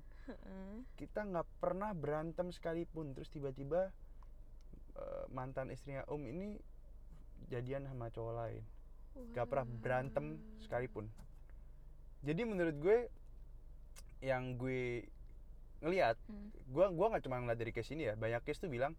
Kita 0.98 1.30
nggak 1.30 1.48
pernah 1.62 1.94
berantem 1.94 2.50
sekalipun. 2.50 3.14
Terus 3.14 3.30
tiba-tiba 3.30 3.94
eh, 4.98 5.26
mantan 5.30 5.70
istrinya 5.70 6.02
om 6.10 6.26
ini 6.26 6.58
jadian 7.54 7.86
sama 7.86 8.10
cowok 8.10 8.34
lain. 8.34 8.64
Nggak 9.34 9.46
pernah 9.46 9.68
berantem 9.70 10.26
sekalipun. 10.66 11.06
Jadi 12.26 12.42
menurut 12.44 12.76
gue 12.82 12.98
yang 14.20 14.58
gue 14.58 15.08
ngelihat 15.80 16.20
Hmm. 16.28 16.52
gua 16.68 16.92
gua 16.92 17.08
nggak 17.16 17.24
cuma 17.24 17.40
ngeliat 17.40 17.56
dari 17.56 17.72
case 17.72 17.96
ini 17.96 18.12
ya. 18.12 18.20
Banyak 18.20 18.44
case 18.44 18.60
tuh 18.60 18.68
bilang 18.68 18.98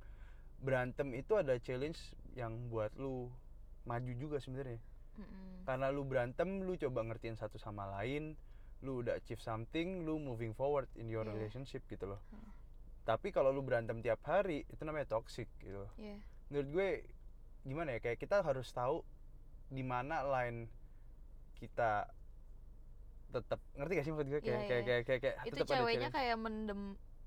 berantem 0.62 1.12
itu 1.12 1.36
ada 1.36 1.58
challenge 1.60 2.00
yang 2.32 2.56
buat 2.72 2.94
lu 2.96 3.28
maju 3.84 4.12
juga 4.16 4.38
sebenarnya. 4.40 4.80
Mm-mm. 5.18 5.66
karena 5.66 5.90
lu 5.92 6.06
berantem 6.06 6.64
lu 6.64 6.78
coba 6.78 7.04
ngertiin 7.04 7.36
satu 7.36 7.58
sama 7.60 7.84
lain 7.98 8.38
lu 8.80 9.00
udah 9.00 9.14
achieve 9.14 9.38
something 9.38 10.02
lu 10.02 10.16
moving 10.16 10.50
forward 10.50 10.88
in 10.94 11.06
your 11.06 11.22
Iya. 11.22 11.32
relationship 11.32 11.84
gitu 11.86 12.06
loh 12.06 12.20
Hmm. 12.28 12.48
tapi 13.02 13.28
kalau 13.28 13.48
lu 13.48 13.60
berantem 13.60 13.98
tiap 13.98 14.20
hari 14.22 14.64
itu 14.64 14.82
namanya 14.82 15.08
toxic 15.10 15.48
gitu 15.58 15.76
loh. 15.78 15.90
Iya. 15.94 16.16
menurut 16.46 16.68
gue 16.70 16.88
gimana 17.62 17.92
ya 17.92 18.00
kayak 18.00 18.18
kita 18.18 18.40
harus 18.40 18.68
tahu 18.70 19.04
di 19.68 19.82
mana 19.82 20.24
line 20.24 20.66
kita 21.54 22.08
tetap 23.30 23.60
ngerti 23.74 23.92
gak 23.92 24.04
sih 24.04 24.10
maksud 24.10 24.28
gue 24.28 24.40
kayak 24.40 24.50
Iya, 24.56 24.66
kayak, 24.66 24.80
iya. 24.80 24.82
kayak 24.82 25.02
kayak 25.04 25.20
kayak 25.20 25.36
itu 25.46 25.62
ceweknya 25.62 26.08
kayak 26.10 26.36
mendem 26.36 26.80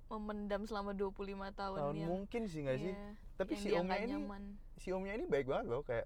memendam 0.03 0.61
selama 0.63 0.91
25 0.91 1.15
tahun, 1.53 1.77
tahun 1.79 1.95
yang 1.95 2.09
mungkin 2.11 2.41
sih 2.45 2.61
nggak 2.61 2.77
sih 2.77 2.91
iya, 2.91 3.09
tapi 3.33 3.53
si 3.55 3.69
omnya 3.71 3.97
ini 3.97 4.13
nyaman 4.13 4.43
si 4.75 4.87
omnya 4.91 5.13
ini 5.15 5.25
baik 5.25 5.47
banget 5.47 5.65
loh 5.65 5.81
kayak 5.81 6.05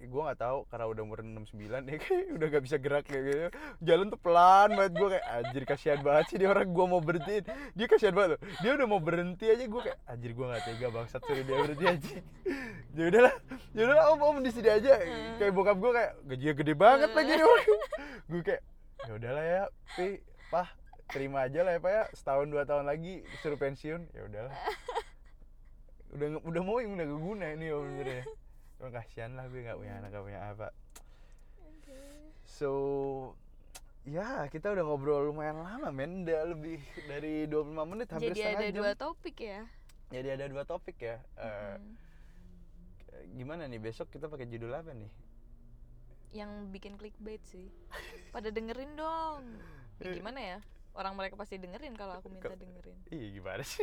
gue 0.00 0.22
nggak 0.24 0.40
tahu 0.40 0.64
karena 0.72 0.86
udah 0.88 1.02
umur 1.04 1.20
69 1.20 1.60
ya 1.60 1.98
kayak 2.00 2.24
udah 2.32 2.46
gak 2.48 2.62
bisa 2.64 2.76
gerak 2.80 3.04
kayak 3.04 3.22
gitu. 3.28 3.48
Jalan 3.84 4.06
tuh 4.08 4.20
pelan 4.20 4.68
banget 4.72 4.92
gue 4.96 5.08
kayak 5.12 5.26
anjir 5.28 5.62
kasihan 5.68 6.00
banget 6.00 6.24
sih 6.32 6.36
dia 6.40 6.48
orang 6.48 6.68
gue 6.72 6.86
mau 6.88 7.00
berhentiin 7.04 7.44
dia 7.76 7.86
kasihan 7.86 8.14
banget 8.16 8.30
loh. 8.36 8.40
Dia 8.64 8.70
udah 8.80 8.86
mau 8.88 9.00
berhenti 9.00 9.46
aja 9.52 9.64
gue 9.68 9.80
kayak 9.84 9.98
anjir 10.08 10.30
gue 10.32 10.46
nggak 10.48 10.62
tega 10.64 10.88
bangsat 10.88 11.20
suruh 11.28 11.44
dia 11.44 11.56
berhenti 11.60 11.84
aja. 11.84 12.16
Ya 12.96 13.04
udahlah 13.12 13.34
ya 13.76 13.80
udahlah 13.84 14.04
om 14.16 14.22
om 14.24 14.36
di 14.40 14.50
sini 14.52 14.68
aja. 14.72 14.92
Kayak 15.36 15.52
bokap 15.52 15.76
gue 15.76 15.90
kayak 15.92 16.12
gajinya 16.24 16.54
gede 16.56 16.74
banget 16.74 17.10
lagi 17.12 17.32
nih 17.36 17.46
orang. 17.46 17.80
Gue 18.24 18.40
kayak 18.40 18.62
ya 19.00 19.12
udahlah 19.16 19.44
ya 19.44 19.62
pi 19.96 20.06
pah 20.48 20.68
terima 21.12 21.44
aja 21.44 21.60
lah 21.60 21.76
ya 21.76 21.80
pak 21.84 21.92
ya. 21.92 22.04
Setahun 22.16 22.46
dua 22.48 22.64
tahun 22.64 22.88
lagi 22.88 23.20
suruh 23.44 23.60
pensiun. 23.60 24.08
Ya 24.16 24.24
udahlah. 24.24 24.54
Udah 26.10 26.26
udah 26.42 26.62
mau 26.66 26.82
yang 26.82 26.98
udah 26.98 27.06
gak 27.06 27.22
guna 27.22 27.46
ini 27.54 27.70
om 27.70 27.86
sebenarnya 27.86 28.26
Cuma 28.80 28.88
kasihan 28.90 29.36
lah 29.36 29.44
gue 29.44 29.60
gak 29.60 29.76
punya 29.76 30.00
anak 30.00 30.08
gak 30.08 30.24
punya 30.24 30.40
apa. 30.40 30.72
So 32.48 32.70
ya 34.08 34.48
kita 34.48 34.72
udah 34.72 34.88
ngobrol 34.88 35.28
lumayan 35.28 35.60
lama 35.60 35.92
men. 35.92 36.24
Udah 36.24 36.48
lebih 36.48 36.80
dari 37.04 37.44
25 37.44 37.76
menit 37.84 38.08
hampir 38.08 38.32
jadi 38.32 38.40
setengah 38.40 38.56
ada 38.56 38.66
jam. 38.66 38.78
dua 38.80 38.92
topik 38.96 39.36
ya? 39.36 39.60
Jadi 40.08 40.28
ada 40.32 40.44
dua 40.48 40.64
topik 40.64 40.96
ya. 40.96 41.20
Eh, 41.36 41.76
Mm. 41.76 41.92
gimana 43.36 43.68
nih 43.68 43.76
besok 43.76 44.08
kita 44.08 44.26
pakai 44.26 44.48
judul 44.48 44.72
apa 44.72 44.96
nih? 44.96 45.12
Yang 46.32 46.50
bikin 46.72 46.96
clickbait 46.96 47.44
sih. 47.44 47.68
Pada 48.32 48.48
dengerin 48.48 48.96
dong. 48.96 49.60
Ya, 50.00 50.16
gimana 50.16 50.40
ya 50.40 50.58
orang 50.94 51.14
mereka 51.14 51.38
pasti 51.38 51.56
dengerin 51.56 51.94
kalau 51.94 52.18
aku 52.18 52.26
minta 52.28 52.50
dengerin 52.50 52.96
Ih 53.08 53.38
gimana 53.38 53.62
sih? 53.62 53.82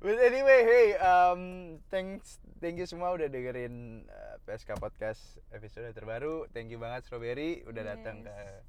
But 0.00 0.16
anyway, 0.18 0.60
hey, 0.64 0.86
um, 0.98 1.40
thanks, 1.88 2.40
thank 2.58 2.80
you 2.80 2.88
semua 2.88 3.12
udah 3.12 3.28
dengerin 3.28 4.06
uh, 4.08 4.36
PSK 4.44 4.80
Podcast 4.80 5.36
episode 5.52 5.92
terbaru. 5.92 6.48
Thank 6.50 6.72
you 6.72 6.80
banget 6.80 7.04
Strawberry 7.04 7.60
udah 7.64 7.82
datang 7.84 8.24
ke 8.24 8.32
Yes. 8.32 8.64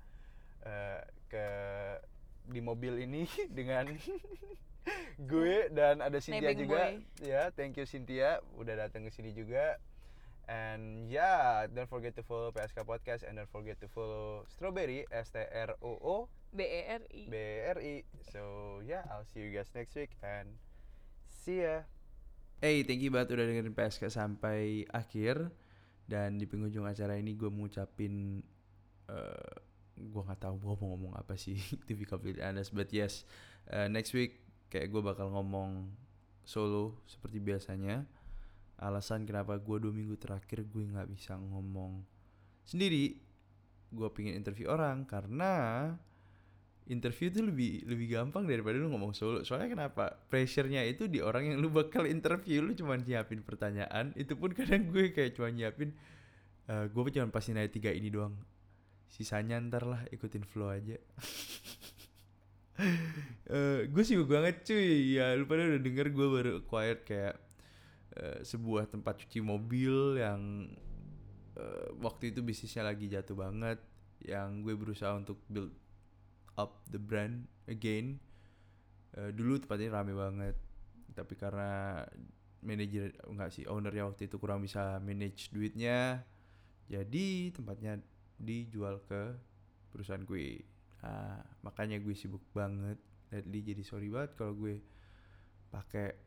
uh, 0.68 1.02
ke 1.28 1.46
di 2.48 2.60
mobil 2.60 3.04
ini 3.04 3.28
dengan 3.58 3.92
gue 5.32 5.58
dan 5.72 6.00
ada 6.00 6.20
Cynthia 6.20 6.52
Nebeng 6.52 6.60
juga. 6.64 6.80
boy. 6.80 6.94
Ya, 7.24 7.52
thank 7.52 7.76
you 7.76 7.84
Cynthia 7.84 8.40
udah 8.56 8.88
datang 8.88 9.04
ke 9.04 9.12
sini 9.12 9.32
juga. 9.32 9.80
And 10.48 11.12
yeah, 11.12 11.68
don't 11.68 11.92
forget 11.92 12.16
to 12.16 12.24
follow 12.24 12.56
PSK 12.56 12.88
Podcast 12.88 13.28
and 13.28 13.36
don't 13.36 13.52
forget 13.52 13.76
to 13.84 13.88
follow 13.92 14.48
Strawberry 14.48 15.04
S 15.12 15.36
T 15.36 15.44
R 15.44 15.76
O 15.84 16.00
O 16.00 16.16
B 16.56 16.64
E 16.64 16.82
R 16.88 17.04
I 17.04 17.22
BRI. 17.28 17.96
So 18.32 18.42
yeah, 18.88 19.04
I'll 19.12 19.28
see 19.28 19.44
you 19.44 19.52
guys 19.52 19.68
next 19.76 19.92
week 20.00 20.16
and 20.24 20.56
see 21.28 21.68
ya. 21.68 21.84
Hey, 22.64 22.88
thank 22.88 23.04
you 23.04 23.12
banget 23.12 23.36
udah 23.36 23.46
dengerin 23.46 23.76
PSK 23.76 24.08
sampai 24.08 24.88
akhir. 24.88 25.52
Dan 26.08 26.40
di 26.40 26.48
penghujung 26.48 26.88
acara 26.88 27.20
ini 27.20 27.36
gue 27.36 27.52
mengucapin 27.52 28.40
eh 29.12 29.54
gue 29.98 30.22
nggak 30.22 30.42
tahu 30.46 30.56
gue 30.62 30.74
mau 30.80 30.88
ngomong 30.94 31.14
apa 31.18 31.34
sih 31.36 31.58
TV 31.90 32.06
Complete 32.08 32.40
Honest, 32.40 32.72
but 32.72 32.88
yes, 32.94 33.28
eh, 33.68 33.90
next 33.92 34.14
week 34.14 34.46
kayak 34.72 34.94
gue 34.94 35.02
bakal 35.04 35.28
ngomong 35.34 35.92
solo 36.48 37.04
seperti 37.04 37.44
biasanya. 37.44 38.08
Alasan 38.78 39.26
kenapa 39.26 39.58
gue 39.58 39.78
dua 39.82 39.90
minggu 39.90 40.18
terakhir 40.22 40.62
gue 40.70 40.84
nggak 40.86 41.10
bisa 41.10 41.34
ngomong 41.38 42.06
sendiri. 42.62 43.18
Gue 43.90 44.10
pingin 44.13 44.38
interview 44.38 44.70
orang 44.70 45.08
karena 45.10 45.96
interview 46.88 47.28
itu 47.28 47.42
lebih 47.44 47.84
lebih 47.84 48.08
gampang 48.16 48.48
daripada 48.48 48.80
lu 48.80 48.94
ngomong 48.94 49.18
solo. 49.18 49.44
Soalnya 49.44 49.74
kenapa? 49.74 50.13
Pressure-nya 50.32 50.86
itu 50.88 51.10
di 51.12 51.20
orang 51.20 51.52
yang 51.54 51.58
lu 51.60 51.74
bakal 51.74 52.08
interview. 52.08 52.63
Lu 52.63 52.78
cuma 52.78 52.96
nyiapin 52.96 53.44
pertanyaan. 53.44 54.16
Itu 54.16 54.40
pun 54.40 54.56
kadang 54.58 54.88
gue 54.94 55.12
kayak 55.12 55.36
cuma 55.36 55.52
nyiapin 55.52 55.92
uh, 56.72 56.86
gue 56.88 57.02
cuma 57.12 57.28
pasti 57.32 57.52
nanya 57.56 57.72
tiga 57.72 57.92
ini 57.92 58.08
doang. 58.13 58.36
Sisanya 59.08 59.60
ntar 59.63 59.88
lah 59.88 60.02
ikutin 60.12 60.44
flow 60.48 60.72
aja. 60.72 60.98
Uh, 63.50 63.90
gue 63.90 64.04
sibuk 64.06 64.30
banget 64.30 64.62
cuy. 64.62 65.18
Ya 65.18 65.34
lu 65.34 65.50
pada 65.50 65.66
udah 65.66 65.82
denger 65.82 66.13
gue 66.13 66.28
baru 66.30 66.52
acquired 66.62 67.02
kayak 67.10 67.47
uh, 68.17 68.39
sebuah 68.41 68.89
tempat 68.89 69.23
cuci 69.25 69.39
mobil 69.39 70.17
yang 70.19 70.69
uh, 71.58 71.89
waktu 72.01 72.34
itu 72.34 72.41
bisnisnya 72.41 72.86
lagi 72.86 73.08
jatuh 73.08 73.38
banget 73.38 73.80
yang 74.25 74.65
gue 74.65 74.73
berusaha 74.73 75.13
untuk 75.13 75.38
build 75.47 75.73
up 76.58 76.82
the 76.89 76.99
brand 76.99 77.45
again. 77.69 78.17
Uh, 79.13 79.32
dulu 79.34 79.58
tempatnya 79.62 79.97
rame 79.97 80.13
banget 80.13 80.56
tapi 81.17 81.34
karena 81.34 82.06
manajer 82.62 83.15
enggak 83.25 83.49
sih 83.49 83.65
ownernya 83.65 84.06
waktu 84.06 84.30
itu 84.30 84.38
kurang 84.38 84.62
bisa 84.62 85.01
manage 85.01 85.49
duitnya 85.49 86.21
jadi 86.88 87.51
tempatnya 87.51 87.97
dijual 88.38 89.01
ke 89.03 89.34
perusahaan 89.91 90.23
gue. 90.23 90.62
Nah, 91.03 91.41
makanya 91.65 91.97
gue 91.99 92.13
sibuk 92.13 92.43
banget 92.53 92.99
lately 93.32 93.60
jadi 93.63 93.84
sorry 93.84 94.08
banget 94.08 94.38
kalau 94.39 94.56
gue 94.56 94.80
pakai 95.67 96.27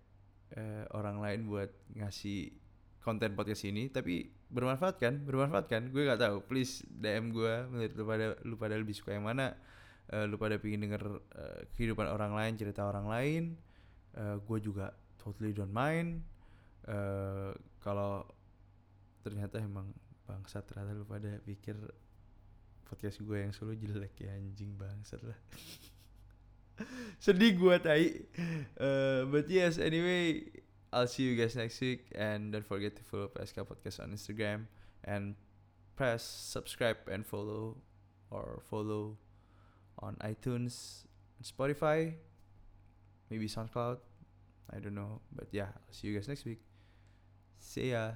uh, 0.57 0.85
orang 0.97 1.23
lain 1.23 1.41
buat 1.47 1.71
ngasih 1.95 2.55
konten 3.01 3.33
podcast 3.33 3.65
ini 3.65 3.89
tapi 3.89 4.29
bermanfaat 4.51 4.97
kan? 5.01 5.15
Bermanfaat 5.23 5.67
kan? 5.71 5.89
Gue 5.89 6.05
gak 6.07 6.21
tahu. 6.21 6.45
Please 6.45 6.85
dm 6.87 7.33
gue 7.33 7.55
menurut 7.71 7.93
lu 7.97 8.05
pada 8.05 8.27
lu 8.45 8.55
pada 8.59 8.75
lebih 8.77 8.95
suka 8.95 9.15
yang 9.17 9.27
mana? 9.27 9.57
Uh, 10.11 10.27
lu 10.27 10.37
pada 10.37 10.59
pingin 10.59 10.83
denger 10.83 11.03
uh, 11.07 11.61
kehidupan 11.79 12.11
orang 12.11 12.35
lain 12.35 12.59
cerita 12.59 12.83
orang 12.85 13.07
lain? 13.07 13.43
Uh, 14.19 14.43
gue 14.43 14.59
juga 14.59 14.91
totally 15.17 15.55
don't 15.55 15.71
mind. 15.71 16.21
Uh, 16.85 17.55
kalau 17.79 18.27
ternyata 19.23 19.61
emang 19.61 19.93
bangsat 20.25 20.65
ternyata 20.67 20.97
lu 20.97 21.05
pada 21.05 21.39
pikir 21.43 21.77
podcast 22.91 23.23
gue 23.23 23.39
yang 23.39 23.53
solo 23.55 23.75
jelek 23.79 24.19
ya 24.19 24.35
anjing 24.35 24.75
bangsat 24.75 25.23
lah 25.23 25.39
sedih 27.25 27.57
gue 27.57 27.77
tai 27.81 28.25
uh, 28.81 29.29
but 29.29 29.47
yes 29.49 29.77
anyway 29.77 30.41
I'll 30.91 31.07
see 31.07 31.23
you 31.23 31.39
guys 31.39 31.55
next 31.55 31.79
week 31.81 32.11
and 32.19 32.51
don't 32.51 32.67
forget 32.67 32.99
to 32.99 33.03
follow 33.07 33.31
PSK 33.31 33.63
Podcast 33.63 34.03
on 34.03 34.11
Instagram 34.11 34.67
and 35.07 35.39
press 35.95 36.25
subscribe 36.25 36.99
and 37.07 37.23
follow 37.23 37.79
or 38.31 38.63
follow 38.71 39.19
on 40.01 40.17
iTunes, 40.25 41.05
Spotify, 41.43 42.15
maybe 43.29 43.47
SoundCloud. 43.47 43.99
I 44.73 44.79
don't 44.79 44.95
know. 44.95 45.21
But 45.33 45.49
yeah, 45.53 45.71
I'll 45.77 45.93
see 45.93 46.09
you 46.09 46.15
guys 46.15 46.29
next 46.29 46.45
week. 46.45 46.61
See 47.59 47.91
ya. 47.91 48.13